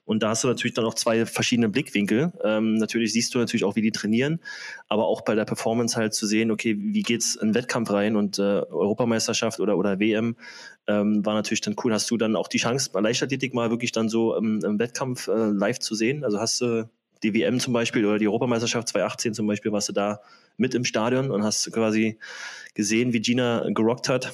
[0.05, 2.31] Und da hast du natürlich dann auch zwei verschiedene Blickwinkel.
[2.43, 4.39] Ähm, natürlich siehst du natürlich auch, wie die trainieren,
[4.87, 8.39] aber auch bei der Performance halt zu sehen, okay, wie geht's in Wettkampf rein und
[8.39, 10.35] äh, Europameisterschaft oder, oder WM
[10.87, 11.93] ähm, war natürlich dann cool.
[11.93, 15.27] Hast du dann auch die Chance, bei Leichtathletik mal wirklich dann so im, im Wettkampf
[15.27, 16.23] äh, live zu sehen?
[16.23, 16.89] Also hast du
[17.23, 20.19] die WM zum Beispiel oder die Europameisterschaft 2018 zum Beispiel, warst du da
[20.57, 22.19] mit im Stadion und hast quasi
[22.73, 24.33] gesehen, wie Gina gerockt hat?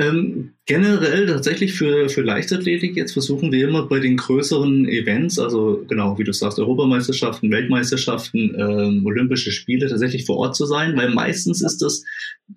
[0.00, 5.84] Ähm, generell tatsächlich für, für Leichtathletik jetzt versuchen wir immer bei den größeren Events, also
[5.88, 11.10] genau, wie du sagst, Europameisterschaften, Weltmeisterschaften, ähm, Olympische Spiele tatsächlich vor Ort zu sein, weil
[11.10, 12.02] meistens ist das,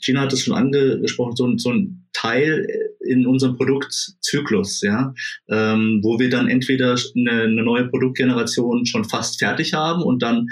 [0.02, 2.66] Gina hat das schon angesprochen, so, so ein Teil
[3.02, 5.14] in unserem Produktzyklus, ja,
[5.50, 10.48] ähm, wo wir dann entweder eine, eine neue Produktgeneration schon fast fertig haben und dann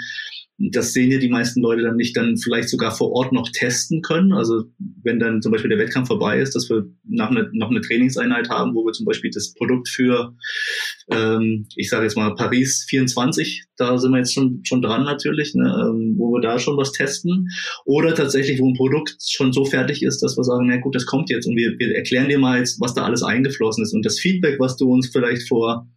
[0.70, 4.00] das sehen ja die meisten Leute dann nicht, dann vielleicht sogar vor Ort noch testen
[4.00, 4.32] können.
[4.32, 4.64] Also
[5.02, 8.48] wenn dann zum Beispiel der Wettkampf vorbei ist, dass wir nach eine, noch eine Trainingseinheit
[8.48, 10.36] haben, wo wir zum Beispiel das Produkt für,
[11.10, 15.54] ähm, ich sage jetzt mal Paris 24, da sind wir jetzt schon, schon dran natürlich,
[15.54, 17.48] ne, ähm, wo wir da schon was testen.
[17.84, 21.06] Oder tatsächlich, wo ein Produkt schon so fertig ist, dass wir sagen, na gut, das
[21.06, 23.94] kommt jetzt und wir, wir erklären dir mal jetzt, was da alles eingeflossen ist.
[23.94, 25.88] Und das Feedback, was du uns vielleicht vor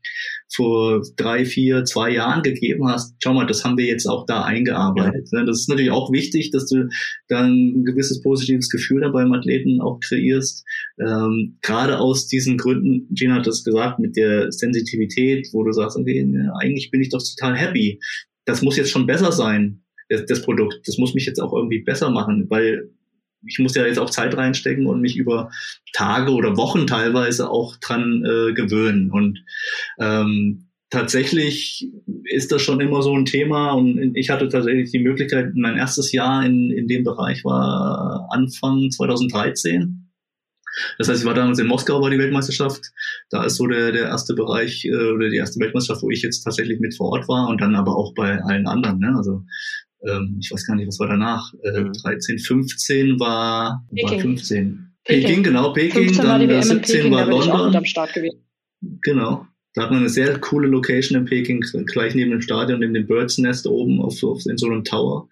[0.54, 4.44] vor drei, vier, zwei Jahren gegeben hast, schau mal, das haben wir jetzt auch da
[4.44, 5.30] eingearbeitet.
[5.32, 5.44] Ja.
[5.44, 6.88] Das ist natürlich auch wichtig, dass du
[7.28, 10.64] dann ein gewisses positives Gefühl da beim Athleten auch kreierst.
[11.00, 15.98] Ähm, gerade aus diesen Gründen, Gina hat das gesagt, mit der Sensitivität, wo du sagst,
[15.98, 16.26] okay,
[16.60, 18.00] eigentlich bin ich doch total happy.
[18.46, 20.82] Das muss jetzt schon besser sein, das, das Produkt.
[20.86, 22.92] Das muss mich jetzt auch irgendwie besser machen, weil
[23.48, 25.52] ich muss ja jetzt auch Zeit reinstecken und mich über
[25.94, 29.12] Tage oder Wochen teilweise auch dran äh, gewöhnen.
[29.12, 29.44] Und
[30.00, 31.90] ähm, tatsächlich
[32.26, 36.12] ist das schon immer so ein Thema und ich hatte tatsächlich die Möglichkeit, mein erstes
[36.12, 40.06] Jahr in, in dem Bereich war Anfang 2013
[40.98, 42.92] das heißt, ich war damals in Moskau, war die Weltmeisterschaft.
[43.30, 46.42] Da ist so der, der erste Bereich äh, oder die erste Weltmeisterschaft, wo ich jetzt
[46.42, 49.00] tatsächlich mit vor Ort war und dann aber auch bei allen anderen.
[49.00, 49.14] Ne?
[49.16, 49.44] Also
[50.08, 51.54] ähm, ich weiß gar nicht, was war danach.
[51.64, 51.94] Äh, mhm.
[51.94, 54.94] 13, 15 war, war 15.
[55.04, 56.14] Peking, Peking genau, Peking.
[56.18, 57.76] Dann war 17 Peking, war London.
[57.76, 58.44] am Start gewesen.
[59.04, 59.46] Genau.
[59.74, 63.08] Da hat man eine sehr coole Location in Peking, gleich neben dem Stadion, neben dem
[63.08, 65.28] Birds Nest oben auf, auf in so einem Tower.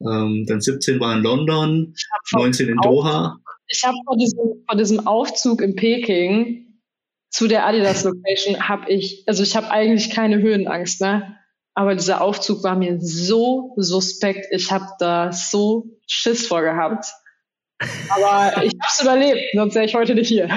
[0.00, 1.94] Ähm, dann 17 war in London,
[2.32, 3.38] 19 in Doha
[3.72, 6.78] ich habe vor diesem, vor diesem Aufzug in Peking
[7.30, 11.38] zu der Adidas Location habe ich, also ich habe eigentlich keine Höhenangst, ne?
[11.74, 14.46] Aber dieser Aufzug war mir so suspekt.
[14.50, 17.06] Ich habe da so Schiss vor gehabt.
[18.10, 20.48] Aber ich habe es überlebt, sonst wäre ich heute nicht hier.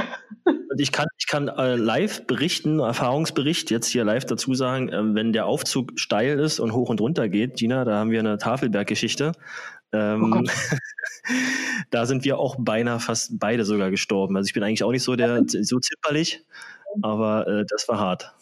[0.45, 5.15] Und ich kann, ich kann äh, live berichten, Erfahrungsbericht jetzt hier live dazu sagen, äh,
[5.15, 8.37] wenn der Aufzug steil ist und hoch und runter geht, Gina, da haben wir eine
[8.37, 9.31] Tafelberggeschichte.
[9.93, 10.43] Ähm, oh
[11.91, 14.35] da sind wir auch beinahe fast beide sogar gestorben.
[14.35, 16.43] Also ich bin eigentlich auch nicht so der so zimperlich,
[17.01, 18.35] aber äh, das war hart.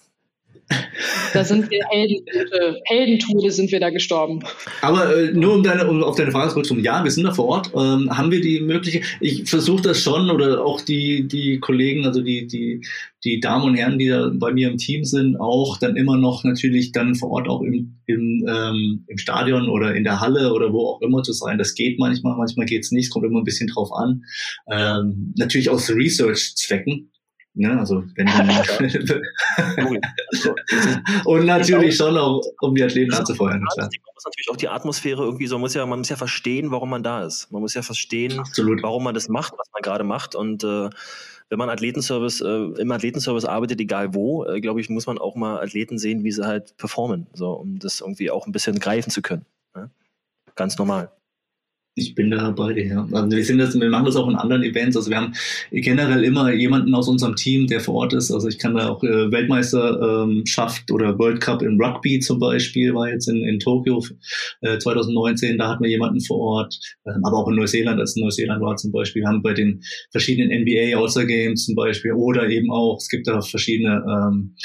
[1.34, 4.44] Da sind wir Heldentode, Heldentode sind wir da gestorben.
[4.82, 7.46] Aber äh, nur um, deine, um auf deine Frage zurückzukommen, ja, wir sind da vor
[7.46, 7.72] Ort.
[7.76, 12.22] Ähm, haben wir die Möglichkeit, ich versuche das schon oder auch die, die Kollegen, also
[12.22, 12.86] die, die,
[13.24, 16.44] die Damen und Herren, die da bei mir im Team sind, auch dann immer noch
[16.44, 20.72] natürlich dann vor Ort auch im, im, ähm, im Stadion oder in der Halle oder
[20.72, 21.58] wo auch immer zu sein.
[21.58, 24.24] Das geht manchmal, manchmal geht es nicht, kommt immer ein bisschen drauf an.
[24.70, 27.10] Ähm, natürlich aus Research-Zwecken
[27.56, 27.78] Ne?
[27.78, 28.28] Also wenn
[31.26, 33.62] und natürlich schon auch, um die Athleten anzufeuern.
[33.62, 36.72] Man muss natürlich auch die Atmosphäre irgendwie so, man muss ja, man muss ja verstehen,
[36.72, 37.52] warum man da ist.
[37.52, 38.82] Man muss ja verstehen, Absolut.
[38.82, 40.34] warum man das macht, was man gerade macht.
[40.34, 40.90] Und äh,
[41.50, 45.36] wenn man Athletenservice, äh, im Athletenservice arbeitet, egal wo, äh, glaube ich, muss man auch
[45.36, 49.12] mal Athleten sehen, wie sie halt performen, so, um das irgendwie auch ein bisschen greifen
[49.12, 49.46] zu können.
[49.76, 49.92] Ne?
[50.56, 51.12] Ganz normal.
[51.96, 53.08] Ich bin da bei dir, ja.
[53.12, 54.98] Also wir, sind das, wir machen das auch in anderen Events.
[54.98, 55.34] Also wir haben
[55.70, 58.32] generell immer jemanden aus unserem Team, der vor Ort ist.
[58.32, 62.96] Also ich kann da auch äh, Weltmeisterschaft ähm, oder World Cup in Rugby zum Beispiel,
[62.96, 64.04] war jetzt in, in Tokio
[64.62, 68.24] äh, 2019, da hatten wir jemanden vor Ort, ähm, aber auch in Neuseeland, als in
[68.24, 69.22] Neuseeland war zum Beispiel.
[69.22, 73.28] Wir haben bei den verschiedenen NBA All-Star Games zum Beispiel oder eben auch, es gibt
[73.28, 74.56] da verschiedene ähm,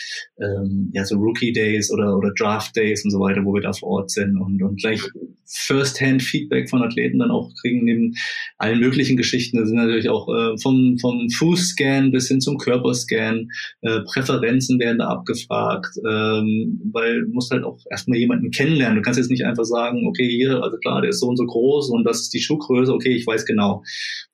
[0.40, 3.74] ähm, ja, so Rookie Days oder, oder Draft Days und so weiter, wo wir da
[3.74, 5.02] vor Ort sind und, und gleich
[5.48, 8.14] First-Hand Feedback von Athleten Athleten dann auch kriegen, neben
[8.58, 9.58] allen möglichen Geschichten.
[9.58, 13.48] Das sind natürlich auch äh, vom, vom Fußscan bis hin zum Körperscan,
[13.82, 18.96] äh, Präferenzen werden da abgefragt, ähm, weil du musst halt auch erstmal jemanden kennenlernen.
[18.96, 21.44] Du kannst jetzt nicht einfach sagen, okay, hier, also klar, der ist so und so
[21.44, 23.82] groß und das ist die Schuhgröße, okay, ich weiß genau.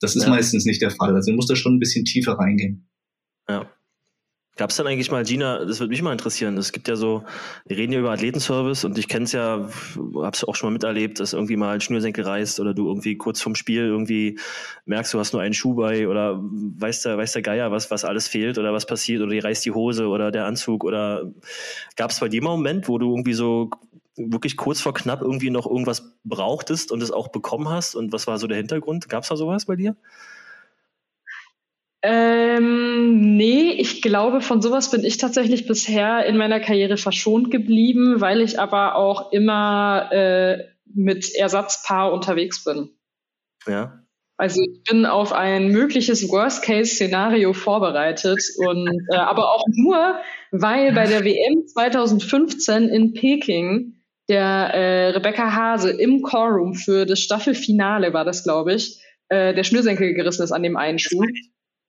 [0.01, 0.31] Das ist ja.
[0.31, 1.15] meistens nicht der Fall.
[1.15, 2.89] Also du musst da schon ein bisschen tiefer reingehen.
[3.49, 3.71] Ja.
[4.57, 7.25] Gab es denn eigentlich mal, Gina, das würde mich mal interessieren, es gibt ja so,
[7.67, 9.69] wir reden ja über Athletenservice und ich kenne es ja,
[10.17, 13.41] hab's auch schon mal miterlebt, dass irgendwie mal ein Schnürsenkel reißt oder du irgendwie kurz
[13.41, 14.39] vorm Spiel irgendwie
[14.87, 18.05] merkst, du hast nur einen Schuh bei oder weiß der, weiß der Geier, was, was
[18.05, 21.33] alles fehlt oder was passiert oder die reißt die Hose oder der Anzug oder
[21.97, 23.71] gab es bei dir mal einen Moment, wo du irgendwie so
[24.17, 28.29] wirklich kurz vor knapp irgendwie noch irgendwas brauchtest und es auch bekommen hast und was
[28.29, 29.09] war so der Hintergrund?
[29.09, 29.97] Gab es da sowas bei dir?
[32.07, 38.21] Ähm, nee, ich glaube, von sowas bin ich tatsächlich bisher in meiner Karriere verschont geblieben,
[38.21, 42.91] weil ich aber auch immer äh, mit Ersatzpaar unterwegs bin.
[43.67, 44.05] Ja.
[44.37, 50.17] Also ich bin auf ein mögliches Worst-Case-Szenario vorbereitet und äh, aber auch nur,
[50.51, 53.95] weil bei der WM 2015 in Peking
[54.29, 59.01] der äh, Rebecca Hase im Choreroom für das Staffelfinale war das, glaube ich,
[59.31, 61.25] äh, der Schnürsenkel gerissen ist an dem einen Schuh.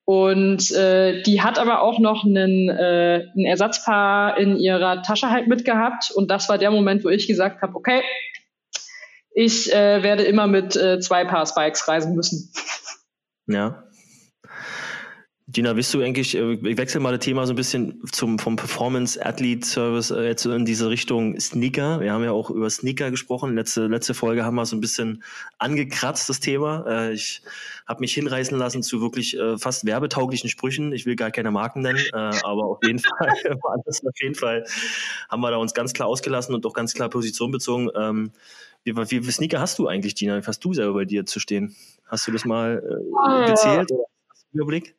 [0.06, 5.48] Und äh, die hat aber auch noch einen, äh, ein Ersatzpaar in ihrer Tasche halt
[5.48, 6.12] mitgehabt.
[6.12, 8.04] Und das war der Moment, wo ich gesagt habe, okay,
[9.34, 12.52] ich äh, werde immer mit äh, zwei Paar Spikes reisen müssen.
[13.48, 13.84] Ja.
[15.56, 18.58] Gina, bist du eigentlich, äh, ich wechsle mal das Thema so ein bisschen zum, vom
[18.58, 22.02] Performance Athlete Service äh, jetzt in diese Richtung Sneaker.
[22.02, 23.56] Wir haben ja auch über Sneaker gesprochen.
[23.56, 25.24] Letzte, letzte Folge haben wir so ein bisschen
[25.58, 26.84] angekratzt, das Thema.
[26.90, 27.42] Äh, ich
[27.88, 30.92] habe mich hinreißen lassen zu wirklich fast werbetauglichen Sprüchen.
[30.92, 34.66] Ich will gar keine Marken nennen, aber auf jeden Fall auf jeden Fall,
[35.30, 37.90] haben wir da uns ganz klar ausgelassen und auch ganz klar Position bezogen.
[37.96, 38.32] Ähm,
[38.84, 40.42] wie, wie viele Sneaker hast du eigentlich, Gina?
[40.42, 41.76] Wie hast du selber bei dir zu stehen?
[42.08, 43.92] Hast du das mal äh, gezählt
[44.52, 44.96] Überblick?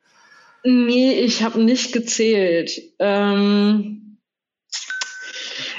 [0.63, 2.81] Nee, ich habe nicht gezählt.
[2.99, 4.17] Ähm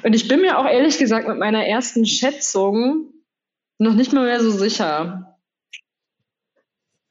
[0.03, 3.13] und ich bin mir auch ehrlich gesagt mit meiner ersten Schätzung
[3.79, 5.39] noch nicht mal mehr so sicher.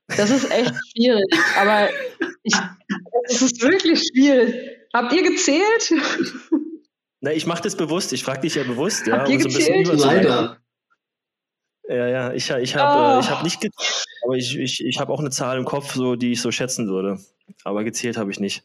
[0.07, 1.89] Das ist echt schwierig, aber
[3.25, 4.55] es ist wirklich schwierig.
[4.93, 5.93] Habt ihr gezählt?
[7.19, 8.13] Na, ich mache das bewusst.
[8.13, 9.07] Ich frage dich ja bewusst.
[9.07, 9.87] Ja, Habt ihr um so ein gezählt?
[9.99, 10.61] Leider.
[11.89, 13.19] Ja, ja, ich, ich habe Oh.
[13.21, 16.15] ich hab nicht gezählt, aber ich, ich, ich habe auch eine Zahl im Kopf, so,
[16.15, 17.19] die ich so schätzen würde.
[17.63, 18.63] Aber gezählt habe ich nicht.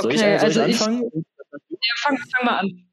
[0.00, 1.10] Soll ich, Okay, soll also ich ich- anfangen?
[1.52, 2.84] Ja, fang, fang mal an.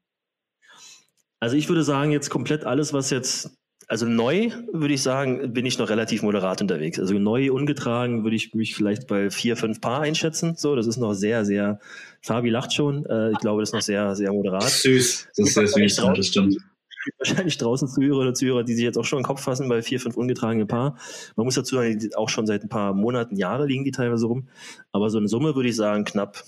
[1.40, 3.50] Also ich würde sagen, jetzt komplett alles, was jetzt,
[3.86, 6.98] also neu, würde ich sagen, bin ich noch relativ moderat unterwegs.
[6.98, 10.54] Also neu, ungetragen, würde ich mich vielleicht bei vier, fünf Paar einschätzen.
[10.56, 11.78] So, das ist noch sehr, sehr,
[12.22, 13.06] Fabi lacht schon.
[13.06, 14.64] Äh, ich glaube, das ist noch sehr, sehr moderat.
[14.64, 15.28] Süß.
[15.36, 16.56] Das ist sehr süß, das stimmt.
[17.18, 20.00] wahrscheinlich draußen Zuhörer und Zuhörer, die sich jetzt auch schon den Kopf fassen bei vier,
[20.00, 20.98] fünf ungetragene Paar.
[21.36, 24.26] Man muss dazu sagen, die auch schon seit ein paar Monaten, Jahre liegen die teilweise
[24.26, 24.48] rum.
[24.92, 26.42] Aber so eine Summe würde ich sagen, knapp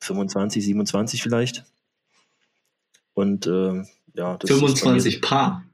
[0.00, 1.64] 25, 27 vielleicht.
[3.14, 3.82] Und äh,
[4.14, 5.64] ja, das ist bei mir 25 Paar.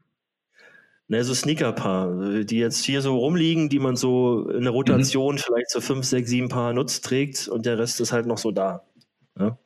[1.08, 5.70] Ne, so Sneaker-Paar, die jetzt hier so rumliegen, die man so in der Rotation vielleicht
[5.70, 8.84] so fünf, sechs, sieben Paar nutzt, trägt und der Rest ist halt noch so da.
[9.36, 9.58] Ja?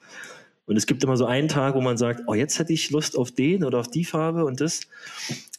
[0.66, 3.18] Und es gibt immer so einen Tag, wo man sagt, oh, jetzt hätte ich Lust
[3.18, 4.80] auf den oder auf die Farbe und das.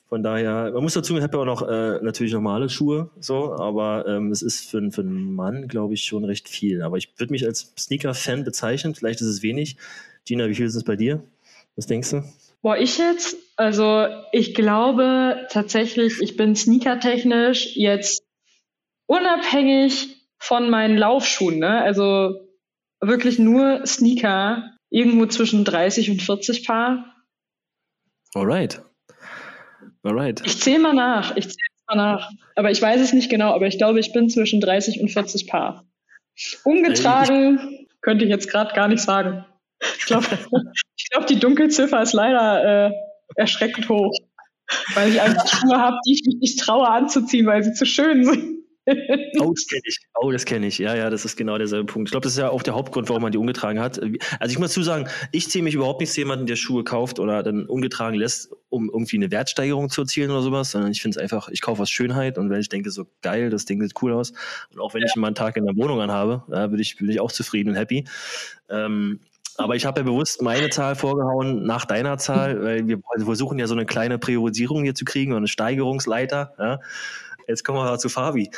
[0.07, 3.53] Von daher, man muss dazu, ich habe ja auch noch äh, natürlich normale Schuhe, so,
[3.53, 6.81] aber ähm, es ist für, für einen Mann, glaube ich, schon recht viel.
[6.81, 9.77] Aber ich würde mich als Sneaker-Fan bezeichnen, vielleicht ist es wenig.
[10.25, 11.23] Gina, wie viel ist es bei dir?
[11.75, 12.23] Was denkst du?
[12.61, 13.37] Boah, ich jetzt?
[13.57, 18.23] Also ich glaube tatsächlich, ich bin sneakertechnisch jetzt
[19.07, 21.81] unabhängig von meinen Laufschuhen, ne?
[21.81, 22.35] Also
[23.01, 27.15] wirklich nur Sneaker, irgendwo zwischen 30 und 40 Paar.
[28.33, 28.81] Alright.
[30.03, 30.41] Alright.
[30.45, 31.57] Ich zähle mal nach, ich zähle
[31.87, 32.29] mal nach.
[32.55, 35.47] Aber ich weiß es nicht genau, aber ich glaube, ich bin zwischen 30 und 40
[35.47, 35.85] Paar.
[36.63, 39.45] Ungetragen könnte ich jetzt gerade gar nicht sagen.
[39.97, 40.25] Ich glaube,
[40.97, 42.91] ich glaub, die Dunkelziffer ist leider äh,
[43.35, 44.13] erschreckend hoch,
[44.93, 48.25] weil ich einfach Schuhe habe, die ich mich nicht traue anzuziehen, weil sie zu schön
[48.25, 48.54] sind.
[48.87, 48.93] Oh,
[49.55, 49.97] das kenne ich.
[50.15, 50.77] Oh, das kenne ich.
[50.77, 52.09] Ja, ja, das ist genau derselbe Punkt.
[52.09, 53.99] Ich glaube, das ist ja auch der Hauptgrund, warum man die ungetragen hat.
[54.39, 57.19] Also ich muss dazu sagen, ich ziehe mich überhaupt nicht zu jemandem, der Schuhe kauft
[57.19, 61.17] oder dann ungetragen lässt, um irgendwie eine Wertsteigerung zu erzielen oder sowas, sondern ich finde
[61.17, 63.93] es einfach, ich kaufe aus Schönheit und wenn ich denke, so geil, das Ding sieht
[64.01, 64.33] cool aus
[64.73, 67.09] und auch wenn ich mal einen Tag in der Wohnung anhabe, ja, bin ich, bin
[67.09, 68.05] ich auch zufrieden und happy.
[68.69, 69.19] Ähm,
[69.57, 73.57] aber ich habe ja bewusst meine Zahl vorgehauen nach deiner Zahl, weil wir also versuchen
[73.57, 76.53] ja so eine kleine Priorisierung hier zu kriegen und eine Steigerungsleiter.
[76.59, 76.79] Ja.
[77.47, 78.49] Jetzt kommen wir mal zu Fabi.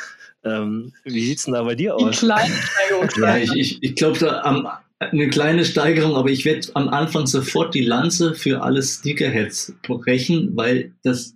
[0.44, 2.18] Ähm, wie sieht's denn da bei dir aus?
[2.18, 2.52] kleinen
[2.90, 3.42] Ja, Steigerungen.
[3.42, 4.68] ich, ich, ich glaube, da am,
[5.00, 10.50] eine kleine Steigerung, aber ich werde am Anfang sofort die Lanze für alle Sneakerheads brechen,
[10.54, 11.34] weil das,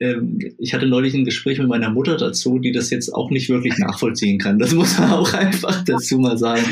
[0.00, 3.48] ähm, ich hatte neulich ein Gespräch mit meiner Mutter dazu, die das jetzt auch nicht
[3.48, 4.58] wirklich nachvollziehen kann.
[4.58, 6.64] Das muss man auch einfach dazu mal sagen.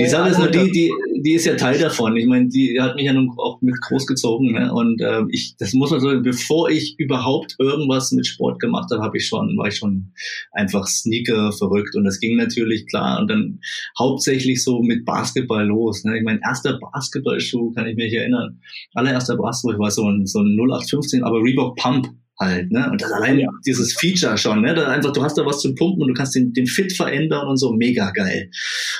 [0.00, 2.16] Die Sache ist nur die, die, die ist ja Teil davon.
[2.16, 4.52] Ich meine, die hat mich ja nun auch mit großgezogen.
[4.52, 4.72] Ne?
[4.72, 9.02] Und ähm, ich, das muss man so, bevor ich überhaupt irgendwas mit Sport gemacht habe,
[9.02, 10.12] habe ich schon, war ich schon
[10.52, 11.94] einfach Sneaker verrückt.
[11.96, 13.20] Und das ging natürlich klar.
[13.20, 13.60] Und dann
[13.98, 16.04] hauptsächlich so mit Basketball los.
[16.04, 16.18] Ne?
[16.18, 18.60] Ich mein erster Basketballschuh, kann ich mich erinnern.
[18.94, 22.08] Allererster Basketball war so ein, so ein 0815, aber Reebok Pump
[22.38, 22.88] halt, ne?
[22.90, 23.48] Und das allein Ja.
[23.66, 24.74] dieses Feature schon, ne?
[24.74, 27.46] Da einfach, du hast da was zum Pumpen und du kannst den, den Fit verändern
[27.46, 28.50] und so, mega geil.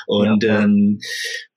[0.06, 1.00] Und Ja, ähm,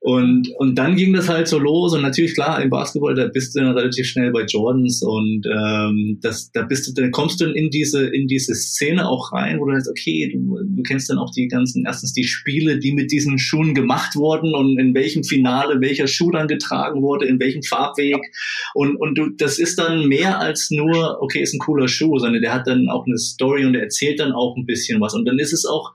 [0.06, 1.94] und und dann ging das halt so los.
[1.94, 5.02] Und natürlich klar im Basketball da bist du dann relativ schnell bei Jordans.
[5.02, 9.34] Und ähm, das da bist du dann kommst du in diese in diese Szene auch
[9.34, 12.78] rein, wo du sagst okay du, du kennst dann auch die ganzen erstens die Spiele,
[12.78, 17.26] die mit diesen Schuhen gemacht wurden und in welchem Finale welcher Schuh dann getragen wurde,
[17.26, 18.22] in welchem Farbweg.
[18.76, 22.44] Und und du das ist dann mehr als nur okay ist ein cooler Schuh, sondern
[22.44, 25.16] der hat dann auch eine Story und der erzählt dann auch ein bisschen was.
[25.16, 25.94] Und dann ist es auch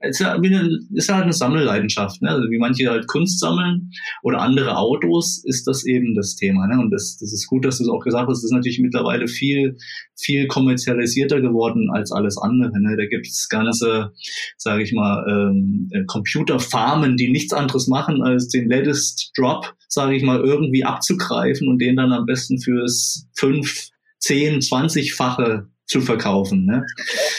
[0.00, 2.30] ist ja wie eine, ist halt eine Sammelleidenschaft, ne?
[2.30, 3.90] Also wie manche halt Kunst sammeln
[4.22, 6.66] oder andere Autos, ist das eben das Thema.
[6.66, 6.80] Ne?
[6.80, 9.28] Und das, das ist gut, dass du es auch gesagt hast, das ist natürlich mittlerweile
[9.28, 9.76] viel,
[10.14, 12.80] viel kommerzialisierter geworden als alles andere.
[12.80, 12.96] Ne?
[12.96, 14.12] Da gibt's ganze,
[14.56, 20.16] sage ich mal, ähm, äh, Computerfarmen, die nichts anderes machen, als den latest Drop, sage
[20.16, 23.88] ich mal, irgendwie abzugreifen und den dann am besten fürs fünf,
[24.18, 26.66] zehn, zwanzigfache zu verkaufen.
[26.66, 26.84] Ne?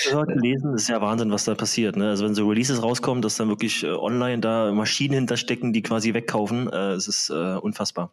[0.06, 1.96] gehört, gelesen, das ist ja Wahnsinn, was da passiert.
[1.96, 2.10] Ne?
[2.10, 6.14] Also wenn so Releases rauskommen, dass dann wirklich äh, online da Maschinen hinterstecken, die quasi
[6.14, 8.12] wegkaufen, äh, es ist äh, unfassbar.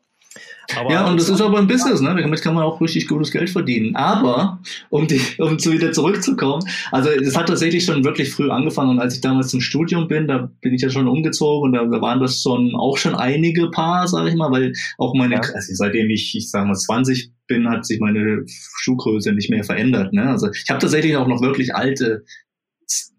[0.76, 2.14] Aber ja, und das ist aber ein Business, ne?
[2.16, 3.94] Damit kann man auch richtig gutes Geld verdienen.
[3.94, 4.58] Aber,
[4.90, 9.00] um, die, um zu wieder zurückzukommen, also es hat tatsächlich schon wirklich früh angefangen und
[9.00, 12.00] als ich damals zum Studium bin, da bin ich ja schon umgezogen und da, da
[12.00, 16.10] waren das schon auch schon einige Paar, sage ich mal, weil auch meine, also seitdem
[16.10, 18.44] ich, ich sage mal, 20 bin, hat sich meine
[18.80, 20.12] Schuhgröße nicht mehr verändert.
[20.12, 20.28] Ne?
[20.28, 22.24] Also ich habe tatsächlich auch noch wirklich alte,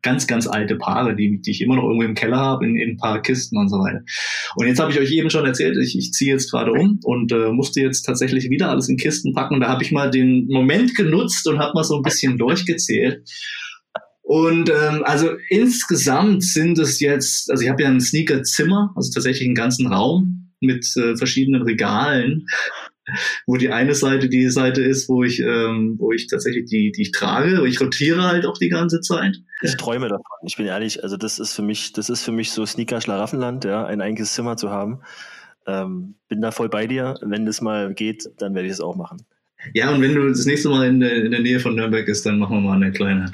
[0.01, 2.91] ganz, ganz alte Paare, die, die ich immer noch irgendwo im Keller habe, in, in
[2.91, 4.03] ein paar Kisten und so weiter.
[4.55, 7.31] Und jetzt habe ich euch eben schon erzählt, ich, ich ziehe jetzt gerade um und
[7.31, 9.59] äh, musste jetzt tatsächlich wieder alles in Kisten packen.
[9.59, 13.27] Da habe ich mal den Moment genutzt und habe mal so ein bisschen durchgezählt.
[14.21, 19.47] Und ähm, also insgesamt sind es jetzt, also ich habe ja ein Sneakerzimmer, also tatsächlich
[19.47, 20.41] einen ganzen Raum.
[20.61, 22.47] mit äh, verschiedenen Regalen,
[23.45, 27.03] wo die eine Seite die Seite ist, wo ich, ähm, wo ich tatsächlich die, die
[27.03, 27.67] ich trage.
[27.67, 29.37] Ich rotiere halt auch die ganze Zeit.
[29.61, 30.23] Ich träume davon.
[30.45, 33.85] Ich bin ehrlich, also das ist für mich, das ist für mich so Sneaker-Schlaraffenland, ja,
[33.85, 35.01] ein eigenes Zimmer zu haben.
[35.67, 37.15] Ähm, bin da voll bei dir.
[37.21, 39.25] Wenn das mal geht, dann werde ich es auch machen.
[39.73, 42.25] Ja, und wenn du das nächste Mal in der, in der Nähe von Nürnberg bist,
[42.25, 43.31] dann machen wir mal eine kleine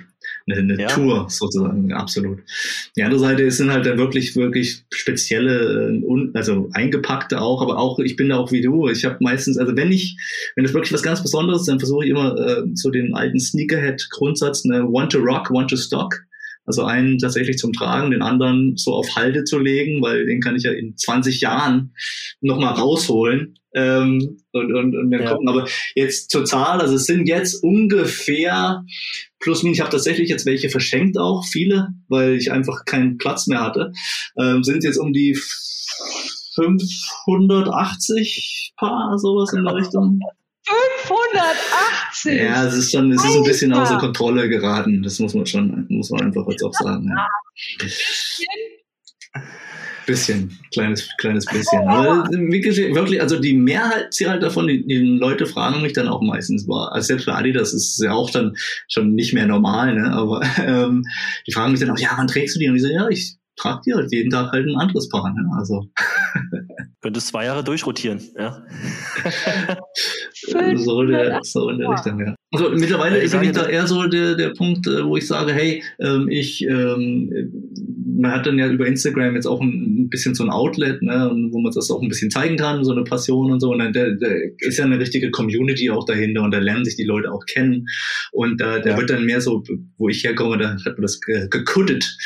[0.47, 0.87] eine, eine ja.
[0.87, 2.39] Tour sozusagen, absolut.
[2.95, 6.01] Die andere Seite sind halt dann wirklich, wirklich spezielle,
[6.33, 8.87] also eingepackte auch, aber auch, ich bin da auch wie du.
[8.89, 10.17] Ich habe meistens, also wenn ich,
[10.55, 13.39] wenn es wirklich was ganz Besonderes ist, dann versuche ich immer äh, so den alten
[13.39, 16.21] Sneakerhead-Grundsatz, ne, want to rock, want to stock.
[16.65, 20.55] Also einen tatsächlich zum Tragen, den anderen so auf Halde zu legen, weil den kann
[20.55, 21.93] ich ja in 20 Jahren
[22.39, 25.31] nochmal rausholen ähm, und, und, und dann ja.
[25.31, 25.49] gucken.
[25.49, 28.83] Aber jetzt zur Zahl, also es sind jetzt ungefähr
[29.39, 33.47] plus minus, ich habe tatsächlich jetzt welche verschenkt auch, viele, weil ich einfach keinen Platz
[33.47, 33.91] mehr hatte,
[34.39, 35.35] ähm, sind jetzt um die
[36.55, 40.19] 580 Paar, sowas in der Richtung.
[40.67, 42.39] 580!
[42.39, 45.01] Ja, es ist schon, es ist ein bisschen außer Kontrolle geraten.
[45.01, 47.09] Das muss man schon, muss man einfach jetzt auch sagen.
[47.09, 47.27] Ja.
[50.05, 51.87] Bisschen, kleines, kleines bisschen.
[51.87, 56.21] Aber wirklich, wirklich, also die Mehrheit halt davon, die, die Leute fragen mich dann auch
[56.21, 58.55] meistens, also selbst für Adidas ist es ja auch dann
[58.87, 60.11] schon nicht mehr normal, ne?
[60.11, 61.03] Aber ähm,
[61.47, 62.69] die fragen mich dann auch, ja, wann trägst du die?
[62.69, 65.49] Und ich so, ja, ich trage die halt jeden Tag halt ein anderes Paar, ne?
[65.57, 65.87] Also.
[67.01, 68.63] Könntest zwei Jahre durchrotieren, ja.
[70.75, 72.35] so, der, so in der Richtung, ja.
[72.53, 75.53] Also mittlerweile ja, bin ich da eher so der, der Punkt, äh, wo ich sage,
[75.53, 77.31] hey, ähm, ich, ähm,
[78.19, 81.31] man hat dann ja über Instagram jetzt auch ein, ein bisschen so ein Outlet, ne,
[81.51, 83.71] wo man das auch ein bisschen zeigen kann, so eine Passion und so.
[83.71, 86.97] Und dann der, der ist ja eine richtige Community auch dahinter und da lernen sich
[86.97, 87.87] die Leute auch kennen.
[88.33, 88.97] Und äh, der ja.
[88.97, 89.63] wird dann mehr so,
[89.97, 92.17] wo ich herkomme, da hat man das gekuddet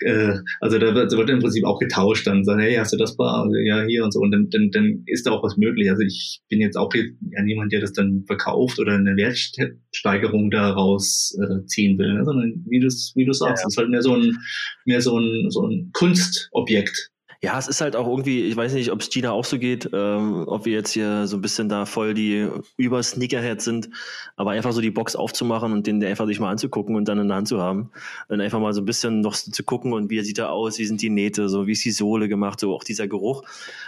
[0.00, 2.96] äh, also da wird, da wird im Prinzip auch getauscht, dann sagen, hey, hast du
[2.96, 3.48] das Bar?
[3.64, 4.20] Ja, hier und so.
[4.20, 5.90] Und dann, dann, dann ist da auch was möglich.
[5.90, 10.50] Also ich bin jetzt auch hier, ja, niemand, der das dann verkauft oder eine Wertsteigerung
[10.50, 12.24] daraus äh, ziehen will, ne?
[12.24, 13.68] sondern wie du wie du sagst, ja, ja.
[13.68, 14.36] ist halt mehr so ein
[14.84, 17.13] mehr so ein so ein Kunstobjekt.
[17.44, 19.90] Ja, es ist halt auch irgendwie, ich weiß nicht, ob es Gina auch so geht,
[19.92, 23.90] ähm, ob wir jetzt hier so ein bisschen da voll die über Sneakerhead sind,
[24.36, 27.28] aber einfach so die Box aufzumachen und den einfach sich mal anzugucken und dann in
[27.28, 27.90] der Hand zu haben.
[28.28, 30.86] Und einfach mal so ein bisschen noch zu gucken und wie sieht er aus, wie
[30.86, 33.42] sind die Nähte, so wie ist die Sohle gemacht, so auch dieser Geruch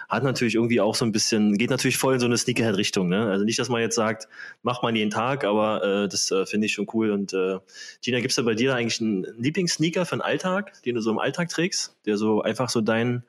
[0.08, 3.08] hat natürlich irgendwie auch so ein bisschen, geht natürlich voll in so eine Sneakerhead-Richtung.
[3.08, 3.26] Ne?
[3.26, 4.28] Also nicht, dass man jetzt sagt,
[4.62, 7.10] macht man jeden Tag, aber äh, das äh, finde ich schon cool.
[7.10, 7.58] Und äh,
[8.02, 11.18] Gina, gibt's da bei dir eigentlich einen Lieblingssneaker für den Alltag, den du so im
[11.18, 13.24] Alltag trägst, der so einfach so dein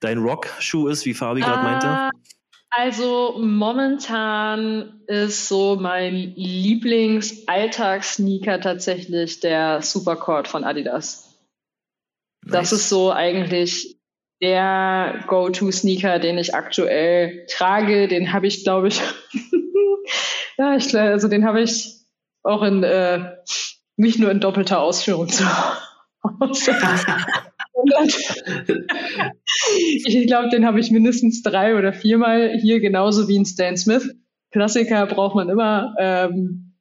[0.00, 1.86] dein Rock-Schuh ist, wie Fabi gerade meinte?
[1.86, 2.10] Ah,
[2.70, 11.32] also momentan ist so mein Lieblings-Alltagssneaker tatsächlich der Supercord von Adidas.
[12.44, 12.52] Nice.
[12.52, 13.98] Das ist so eigentlich
[14.40, 18.08] der Go-To-Sneaker, den ich aktuell trage.
[18.08, 19.00] Den habe ich, glaube ich,
[20.58, 22.00] ja, ich, also den habe ich
[22.42, 23.36] auch in äh,
[23.96, 26.72] nicht nur in doppelter Ausführung zu Hause.
[30.04, 34.14] ich glaube, den habe ich mindestens drei oder viermal hier, genauso wie ein Stan Smith.
[34.50, 35.94] Klassiker braucht man immer.
[35.98, 36.74] Ähm,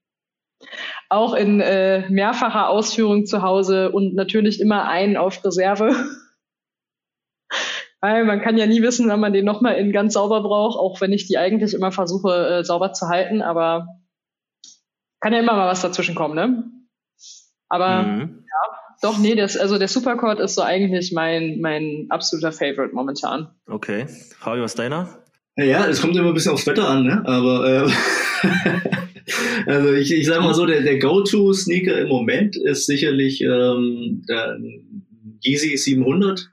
[1.10, 5.94] auch in äh, mehrfacher Ausführung zu Hause und natürlich immer einen auf Reserve.
[8.02, 11.02] Weil man kann ja nie wissen, wann man den nochmal in ganz sauber braucht, auch
[11.02, 13.88] wenn ich die eigentlich immer versuche, äh, sauber zu halten, aber
[15.20, 16.64] kann ja immer mal was dazwischen kommen, ne?
[17.70, 18.46] Aber mhm.
[18.48, 23.48] ja, doch, nee, das, also der Supercord ist so eigentlich mein, mein absoluter Favorite momentan.
[23.68, 24.06] Okay.
[24.40, 25.22] Fabio, was deiner?
[25.58, 27.24] Ja, es kommt immer ein bisschen aufs Wetter an, ne?
[27.26, 27.92] Aber äh,
[29.72, 34.58] also ich, ich sage mal so, der, der Go-To-Sneaker im Moment ist sicherlich ähm, der
[35.44, 36.50] Yeezy 700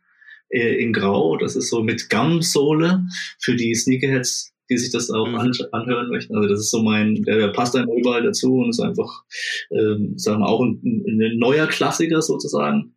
[0.48, 1.36] äh, in Grau.
[1.36, 3.04] Das ist so mit Gum-Sohle
[3.38, 5.52] für die Sneakerheads die sich das auch mhm.
[5.72, 6.36] anhören möchten.
[6.36, 9.24] Also das ist so mein, der, der passt dann überall dazu und ist einfach,
[9.70, 12.94] ähm, sagen wir auch ein, ein neuer Klassiker sozusagen.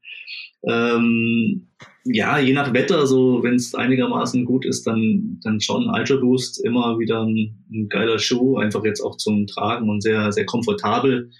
[0.67, 1.67] Ähm,
[2.03, 6.63] ja, je nach Wetter, so wenn es einigermaßen gut ist, dann, dann schon Ultra Boost
[6.63, 11.31] immer wieder ein, ein, geiler Schuh, einfach jetzt auch zum Tragen und sehr, sehr komfortabel.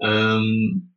[0.00, 0.91] Ähm,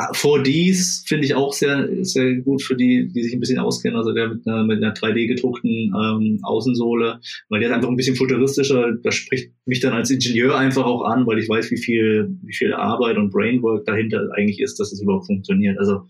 [0.00, 0.10] ja.
[0.12, 3.96] 4Ds finde ich auch sehr, sehr gut für die, die sich ein bisschen auskennen.
[3.96, 7.96] Also der mit einer, mit einer 3D gedruckten ähm, Außensohle, weil der ist einfach ein
[7.96, 8.92] bisschen futuristischer.
[9.02, 12.54] Das spricht mich dann als Ingenieur einfach auch an, weil ich weiß, wie viel, wie
[12.54, 15.78] viel Arbeit und Brainwork dahinter eigentlich ist, dass es überhaupt funktioniert.
[15.78, 16.06] Also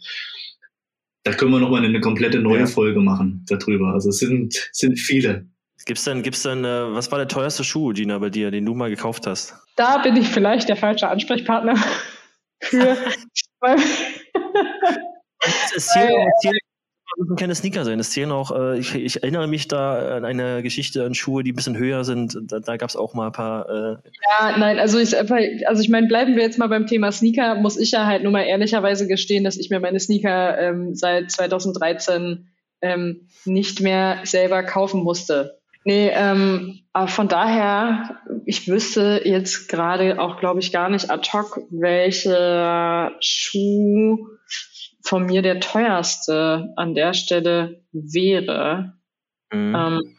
[1.25, 2.67] da können wir nochmal eine komplette neue ja.
[2.67, 3.93] Folge machen darüber.
[3.93, 5.47] Also es sind, sind viele.
[5.87, 8.75] Gibt's denn, gibt's denn, äh, was war der teuerste Schuh, Gina, bei dir, den du
[8.75, 9.55] mal gekauft hast?
[9.77, 11.75] Da bin ich vielleicht der falsche Ansprechpartner
[12.63, 12.97] für.
[13.61, 13.79] Weil,
[15.75, 16.59] erzähl, erzähl
[17.21, 18.01] müssen keine Sneaker sein.
[18.01, 21.53] Es zählen auch, äh, ich, ich, erinnere mich da an eine Geschichte an Schuhe, die
[21.53, 22.39] ein bisschen höher sind.
[22.49, 23.69] Da, da gab es auch mal ein paar.
[23.69, 23.97] Äh
[24.41, 27.77] ja, nein, also ich, also ich meine, bleiben wir jetzt mal beim Thema Sneaker, muss
[27.77, 32.49] ich ja halt nur mal ehrlicherweise gestehen, dass ich mir meine Sneaker ähm, seit 2013
[32.83, 35.60] ähm, nicht mehr selber kaufen musste.
[35.85, 41.29] Nee, ähm, aber von daher, ich wüsste jetzt gerade auch, glaube ich, gar nicht ad
[41.33, 44.27] hoc, welcher Schuh
[45.03, 48.95] von mir der teuerste an der Stelle wäre.
[49.53, 49.75] Mhm.
[49.75, 50.17] Ähm,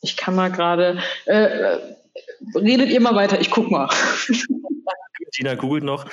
[0.00, 1.78] ich kann mal gerade, äh, äh
[2.54, 3.88] redet ihr mal weiter, ich guck mal.
[5.32, 6.06] Tina googelt noch.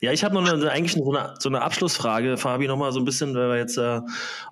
[0.00, 3.00] Ja, ich habe noch eine, eigentlich so eine, so eine Abschlussfrage, Fabi, noch mal so
[3.00, 4.00] ein bisschen, weil wir jetzt äh,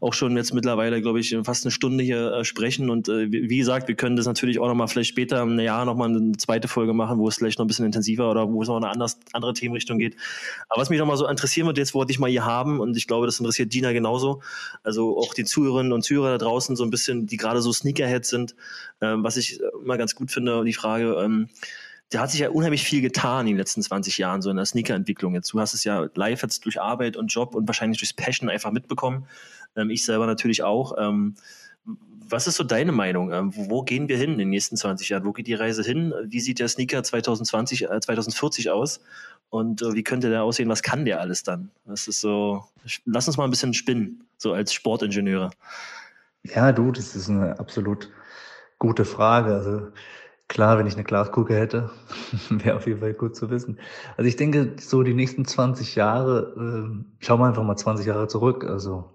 [0.01, 2.91] auch schon jetzt mittlerweile, glaube ich, fast eine Stunde hier äh, sprechen.
[2.91, 5.85] Und äh, wie gesagt, wir können das natürlich auch noch mal vielleicht später im Jahr
[5.85, 8.63] noch mal eine zweite Folge machen, wo es vielleicht noch ein bisschen intensiver oder wo
[8.63, 10.17] es noch eine anders, andere Themenrichtung geht.
[10.69, 12.97] Aber was mich noch mal so interessieren wird, jetzt wollte ich mal hier haben und
[12.97, 14.43] ich glaube, das interessiert Gina genauso.
[14.83, 18.29] Also auch die Zuhörerinnen und Zuhörer da draußen so ein bisschen, die gerade so Sneakerheads
[18.29, 18.55] sind,
[19.01, 21.49] ähm, was ich mal ganz gut finde, die Frage, ähm,
[22.11, 24.67] da hat sich ja unheimlich viel getan in den letzten 20 Jahren, so in der
[24.67, 25.35] Sneaker-Entwicklung.
[25.35, 28.49] Jetzt, du hast es ja live jetzt durch Arbeit und Job und wahrscheinlich durchs Passion
[28.49, 29.27] einfach mitbekommen.
[29.77, 30.95] Ähm, ich selber natürlich auch.
[30.99, 31.35] Ähm,
[32.29, 33.33] was ist so deine Meinung?
[33.33, 35.25] Ähm, wo gehen wir hin in den nächsten 20 Jahren?
[35.25, 36.15] Wo geht die Reise hin?
[36.25, 39.01] Wie sieht der Sneaker 2020, äh, 2040 aus?
[39.51, 40.69] Und äh, wie könnte der aussehen?
[40.69, 41.71] Was kann der alles dann?
[41.85, 42.65] Das ist so,
[43.05, 45.51] lass uns mal ein bisschen spinnen, so als Sportingenieure.
[46.43, 48.11] Ja, du, das ist eine absolut
[48.79, 49.55] gute Frage.
[49.55, 49.89] Also
[50.49, 51.91] Klar, wenn ich eine Glaskugel hätte,
[52.51, 53.79] wäre auf jeden Fall gut zu wissen.
[54.17, 58.29] Also ich denke, so die nächsten 20 Jahre, äh, schauen wir einfach mal 20 Jahre
[58.29, 58.65] zurück.
[58.65, 59.11] Also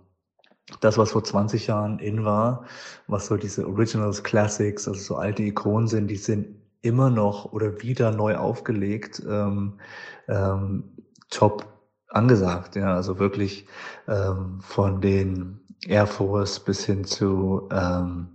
[0.82, 2.66] das, was vor 20 Jahren in war,
[3.08, 6.48] was so diese Originals, Classics, also so alte Ikonen sind, die sind
[6.82, 9.80] immer noch oder wieder neu aufgelegt, ähm,
[10.28, 10.84] ähm,
[11.30, 11.66] top
[12.10, 12.76] angesagt.
[12.76, 13.68] Ja, also wirklich
[14.08, 18.30] ähm, von den Air Force bis hin zu ähm,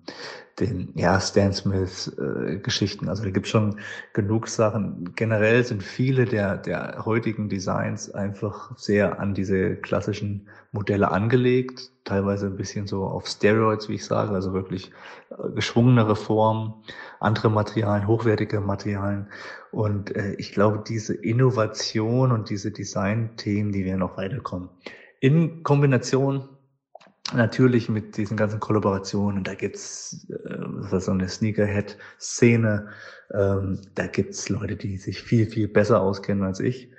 [0.60, 3.06] den ja, Stan Smith-Geschichten.
[3.06, 3.80] Äh, also da gibt schon
[4.12, 5.12] genug Sachen.
[5.16, 12.46] Generell sind viele der, der heutigen Designs einfach sehr an diese klassischen Modelle angelegt, teilweise
[12.46, 14.92] ein bisschen so auf Steroids, wie ich sage, also wirklich
[15.30, 16.74] äh, geschwungenere Formen,
[17.20, 19.28] andere Materialien, hochwertige Materialien.
[19.72, 24.68] Und äh, ich glaube, diese Innovation und diese Design-Themen, die werden noch weiterkommen.
[25.20, 26.48] In Kombination
[27.34, 32.88] natürlich mit diesen ganzen Kollaborationen, da gibt's äh, so eine Sneakerhead-Szene,
[33.32, 36.90] ähm, da gibt's Leute, die sich viel, viel besser auskennen als ich.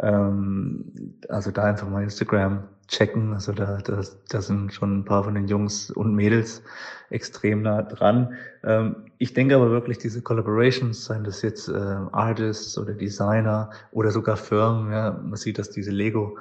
[0.00, 5.24] Ähm, also da einfach mal Instagram checken, also da, da, da sind schon ein paar
[5.24, 6.62] von den Jungs und Mädels
[7.10, 8.34] extrem nah dran.
[8.64, 14.10] Ähm, ich denke aber wirklich, diese Collaborations, seien das jetzt äh, Artists oder Designer oder
[14.10, 16.38] sogar Firmen, ja, man sieht, dass diese Lego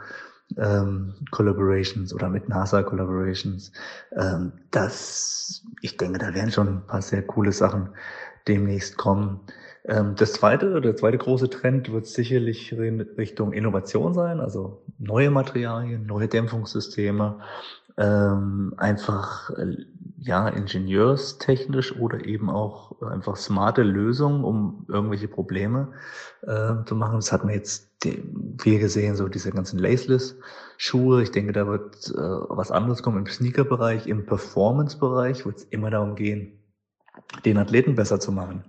[0.56, 3.72] ähm, Collaborations oder mit NASA Collaborations.
[4.16, 7.89] Ähm, das, ich denke, da werden schon ein paar sehr coole Sachen
[8.48, 9.41] demnächst kommen.
[9.86, 15.32] Ähm, das zweite, der zweite große Trend wird sicherlich in Richtung Innovation sein, also neue
[15.32, 17.39] Materialien, neue Dämpfungssysteme,
[17.98, 19.78] ähm, einfach äh,
[20.18, 25.93] ja ingenieurstechnisch oder eben auch einfach smarte Lösungen, um irgendwelche Probleme
[26.41, 27.18] äh, zu machen.
[27.18, 27.88] Das hat man jetzt
[28.59, 31.24] viel gesehen, so diese ganzen Laceless-Schuhe.
[31.24, 35.89] Ich denke, da wird äh, was anderes kommen im Sneaker-Bereich, im Performance-Bereich wird es immer
[35.89, 36.59] darum gehen,
[37.45, 38.63] den Athleten besser zu machen.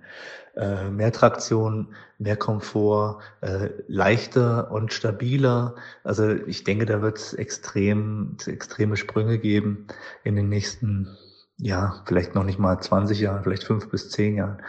[0.59, 5.77] Äh, mehr Traktion, mehr Komfort, äh, leichter und stabiler.
[6.03, 9.87] Also ich denke, da wird es extrem, extreme Sprünge geben
[10.25, 11.17] in den nächsten,
[11.61, 14.63] ja, vielleicht noch nicht mal 20 Jahren, vielleicht fünf bis zehn Jahren.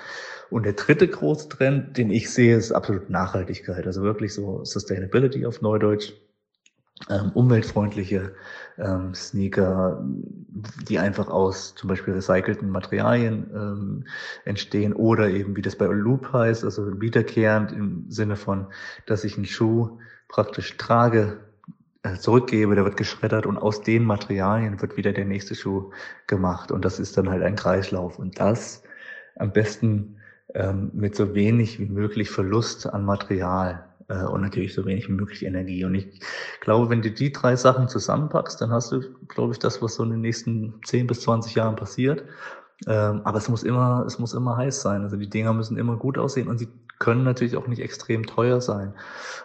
[0.49, 3.85] Und der dritte große Trend, den ich sehe, ist absolut Nachhaltigkeit.
[3.85, 6.13] Also wirklich so Sustainability auf Neudeutsch
[7.09, 8.33] ähm, umweltfreundliche
[8.77, 10.03] ähm, Sneaker,
[10.89, 14.07] die einfach aus zum Beispiel recycelten Materialien ähm,
[14.45, 18.67] entstehen oder eben, wie das bei Loop heißt, also wiederkehrend im Sinne von,
[19.05, 21.39] dass ich einen Schuh praktisch trage,
[22.19, 25.91] zurückgebe, der wird geschreddert und aus den Materialien wird wieder der nächste Schuh
[26.27, 28.83] gemacht und das ist dann halt ein Kreislauf und das
[29.35, 30.17] am besten
[30.53, 35.13] ähm, mit so wenig wie möglich Verlust an Material äh, und natürlich so wenig wie
[35.13, 35.85] möglich Energie.
[35.85, 36.19] Und ich
[36.59, 40.03] glaube, wenn du die drei Sachen zusammenpackst, dann hast du, glaube ich, das, was so
[40.03, 42.23] in den nächsten 10 bis 20 Jahren passiert.
[42.87, 45.03] Ähm, aber es muss immer, es muss immer heiß sein.
[45.03, 48.61] Also die Dinger müssen immer gut aussehen und sie können natürlich auch nicht extrem teuer
[48.61, 48.93] sein.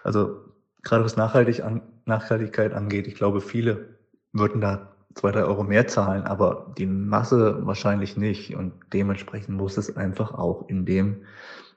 [0.03, 0.45] Also
[0.83, 3.99] gerade was Nachhaltig an, Nachhaltigkeit angeht, ich glaube, viele
[4.33, 8.57] würden da zwei, drei Euro mehr zahlen, aber die Masse wahrscheinlich nicht.
[8.57, 11.25] Und dementsprechend muss es einfach auch in dem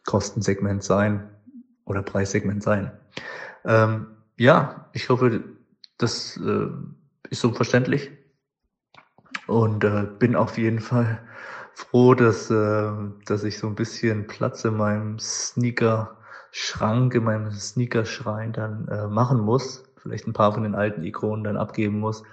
[0.06, 1.30] Kostensegment sein,
[1.88, 2.92] oder Preissegment sein.
[3.66, 4.08] Ähm,
[4.38, 5.44] ja, ich hoffe,
[5.98, 6.68] das äh,
[7.30, 8.12] ist so verständlich.
[9.48, 11.22] und äh, bin auf jeden Fall
[11.74, 12.92] froh, dass, äh,
[13.26, 19.40] dass ich so ein bisschen Platz in meinem Sneaker-Schrank, in meinem Sneakerschrein dann äh, machen
[19.40, 19.84] muss.
[20.08, 22.24] Vielleicht ein paar von den alten Ikonen dann abgeben muss,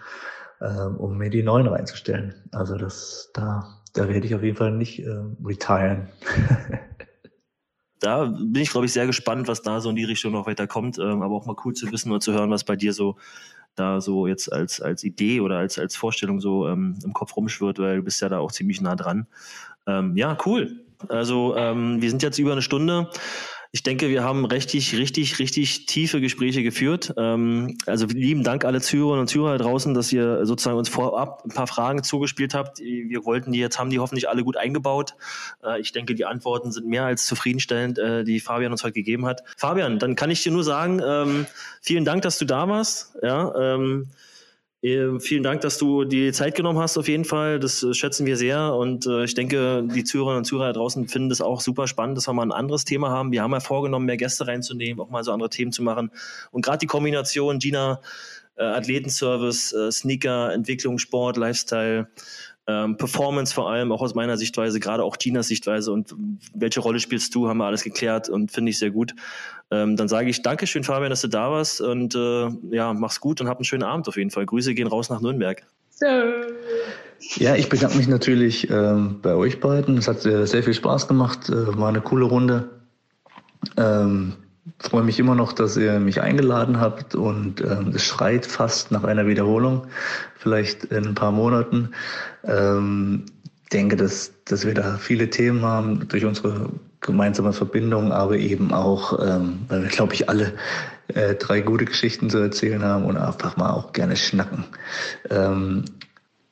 [0.61, 2.35] äh, um mir die neuen reinzustellen.
[2.53, 6.09] Also das, da, da werde ich auf jeden Fall nicht äh, retiren.
[8.01, 10.67] da bin ich, glaube ich, sehr gespannt, was da so in die Richtung noch weiter
[10.67, 10.99] kommt.
[10.99, 13.17] Ähm, aber auch mal cool zu wissen und zu hören, was bei dir so
[13.77, 17.79] da so jetzt als, als Idee oder als, als Vorstellung so ähm, im Kopf rumschwirrt,
[17.79, 19.27] weil du bist ja da auch ziemlich nah dran.
[19.87, 20.81] Ähm, ja, cool.
[21.09, 23.11] Also ähm, wir sind jetzt über eine Stunde.
[23.75, 27.13] Ich denke, wir haben richtig, richtig, richtig tiefe Gespräche geführt.
[27.17, 31.51] Ähm, also lieben Dank alle Zuhörerinnen und Zuhörer draußen, dass ihr sozusagen uns vorab ein
[31.51, 32.79] paar Fragen zugespielt habt.
[32.79, 35.17] Wir wollten die jetzt, haben die hoffentlich alle gut eingebaut.
[35.65, 39.27] Äh, ich denke, die Antworten sind mehr als zufriedenstellend, äh, die Fabian uns heute gegeben
[39.27, 39.43] hat.
[39.57, 41.47] Fabian, dann kann ich dir nur sagen, ähm,
[41.81, 43.17] vielen Dank, dass du da warst.
[43.25, 44.07] Ja, ähm,
[44.85, 47.59] äh, vielen Dank, dass du die Zeit genommen hast, auf jeden Fall.
[47.59, 48.75] Das äh, schätzen wir sehr.
[48.75, 52.29] Und äh, ich denke, die Zuhörerinnen und Zuhörer draußen finden das auch super spannend, dass
[52.29, 53.33] wir mal ein anderes Thema haben.
[53.33, 56.11] Wir haben ja vorgenommen, mehr Gäste reinzunehmen, auch mal so andere Themen zu machen.
[56.51, 58.01] Und gerade die Kombination Gina,
[58.57, 62.09] äh, Athletenservice, äh, Sneaker, Entwicklung, Sport, Lifestyle,
[62.67, 66.15] ähm, Performance vor allem, auch aus meiner Sichtweise, gerade auch Ginas Sichtweise und
[66.55, 69.15] welche Rolle spielst du, haben wir alles geklärt und finde ich sehr gut.
[69.71, 73.41] Ähm, dann sage ich Dankeschön, Fabian, dass du da warst und äh, ja, mach's gut
[73.41, 74.47] und hab einen schönen Abend auf jeden Fall.
[74.47, 75.63] Grüße gehen raus nach Nürnberg.
[75.91, 76.07] So.
[77.37, 79.97] Ja, ich bedanke mich natürlich ähm, bei euch beiden.
[79.97, 82.69] Es hat äh, sehr viel Spaß gemacht, äh, war eine coole Runde.
[83.77, 84.35] Ähm,
[84.79, 89.05] freue mich immer noch, dass ihr mich eingeladen habt und ähm, es schreit fast nach
[89.05, 89.87] einer Wiederholung,
[90.37, 91.91] vielleicht in ein paar Monaten.
[92.45, 93.25] Ähm,
[93.73, 99.19] denke, dass, dass wir da viele Themen haben durch unsere gemeinsame Verbindung, aber eben auch,
[99.21, 100.53] ähm, weil wir, glaube ich, alle
[101.09, 104.65] äh, drei gute Geschichten zu erzählen haben und einfach mal auch gerne schnacken.
[105.29, 105.85] Ähm,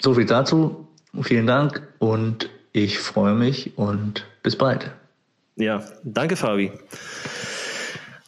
[0.01, 0.89] so viel dazu.
[1.23, 4.91] Vielen Dank und ich freue mich und bis bald.
[5.57, 6.73] Ja, danke, Fabi.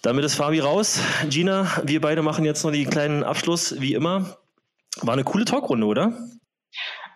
[0.05, 1.01] Damit ist Fabi raus.
[1.31, 4.37] Gina, wir beide machen jetzt noch den kleinen Abschluss, wie immer.
[5.01, 6.13] War eine coole Talkrunde, oder?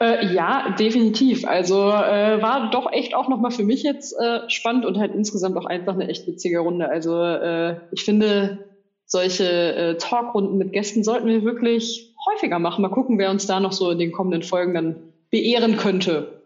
[0.01, 1.47] Äh, ja, definitiv.
[1.47, 5.59] Also äh, war doch echt auch nochmal für mich jetzt äh, spannend und halt insgesamt
[5.59, 6.89] auch einfach eine echt witzige Runde.
[6.89, 8.71] Also äh, ich finde,
[9.05, 12.81] solche äh, Talkrunden mit Gästen sollten wir wirklich häufiger machen.
[12.81, 14.97] Mal gucken, wer uns da noch so in den kommenden Folgen dann
[15.31, 16.41] beehren könnte.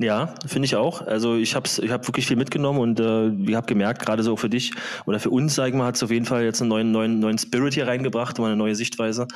[0.00, 1.04] Ja, finde ich auch.
[1.04, 4.36] Also ich habe ich hab wirklich viel mitgenommen und äh, ich habe gemerkt, gerade so
[4.36, 4.72] für dich
[5.06, 7.18] oder für uns, sag ich mal, hat es auf jeden Fall jetzt einen neuen, neuen,
[7.18, 9.26] neuen Spirit hier reingebracht und eine neue Sichtweise.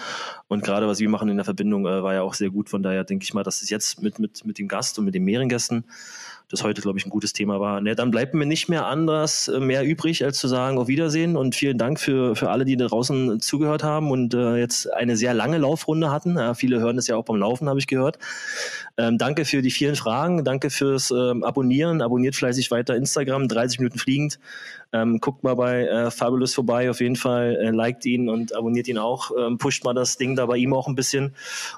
[0.46, 2.70] Und gerade was wir machen in der Verbindung äh, war ja auch sehr gut.
[2.70, 5.16] Von daher denke ich mal, dass es jetzt mit, mit, mit dem Gast und mit
[5.16, 5.84] den mehreren Gästen
[6.52, 7.80] das heute, glaube ich, ein gutes Thema war.
[7.80, 11.36] Ne, dann bleibt mir nicht mehr anders äh, mehr übrig, als zu sagen, auf Wiedersehen
[11.36, 15.16] und vielen Dank für, für alle, die da draußen zugehört haben und äh, jetzt eine
[15.16, 16.36] sehr lange Laufrunde hatten.
[16.36, 18.18] Ja, viele hören das ja auch beim Laufen, habe ich gehört.
[18.98, 22.02] Ähm, danke für die vielen Fragen, danke fürs ähm, Abonnieren.
[22.02, 24.38] Abonniert fleißig weiter Instagram, 30 Minuten fliegend.
[24.92, 28.88] Ähm, guckt mal bei äh, Fabulous vorbei, auf jeden Fall, äh, liked ihn und abonniert
[28.88, 31.34] ihn auch, ähm, pusht mal das Ding da bei ihm auch ein bisschen.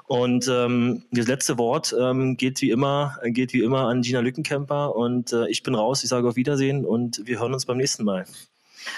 [0.07, 4.95] Und ähm, das letzte Wort ähm, geht wie immer, geht wie immer an Gina Lückenkämper
[4.95, 8.03] und äh, ich bin raus, ich sage auf Wiedersehen und wir hören uns beim nächsten
[8.03, 8.25] Mal.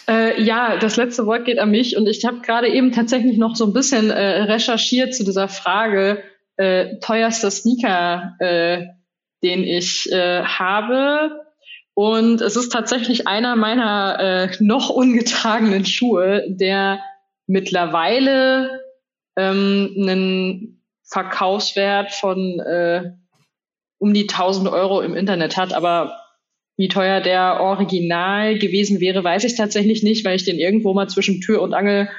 [0.07, 3.55] Äh, ja, das letzte Wort geht an mich und ich habe gerade eben tatsächlich noch
[3.55, 6.24] so ein bisschen äh, recherchiert zu dieser Frage
[6.57, 8.88] äh, teuerster Sneaker, äh,
[9.43, 11.47] den ich äh, habe.
[11.98, 17.00] Und es ist tatsächlich einer meiner äh, noch ungetragenen Schuhe, der
[17.48, 18.84] mittlerweile
[19.36, 23.14] ähm, einen Verkaufswert von äh,
[23.98, 25.74] um die 1000 Euro im Internet hat.
[25.74, 26.16] Aber
[26.78, 31.10] wie teuer der Original gewesen wäre, weiß ich tatsächlich nicht, weil ich den irgendwo mal
[31.10, 32.10] zwischen Tür und Angel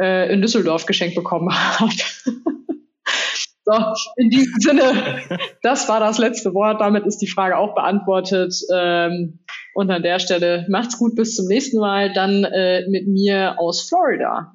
[0.00, 1.92] äh, in Düsseldorf geschenkt bekommen habe.
[3.68, 6.80] So, in diesem Sinne, das war das letzte Wort.
[6.80, 8.54] Damit ist die Frage auch beantwortet.
[8.74, 9.40] Ähm,
[9.74, 12.12] und an der Stelle macht's gut, bis zum nächsten Mal.
[12.12, 14.54] Dann äh, mit mir aus Florida.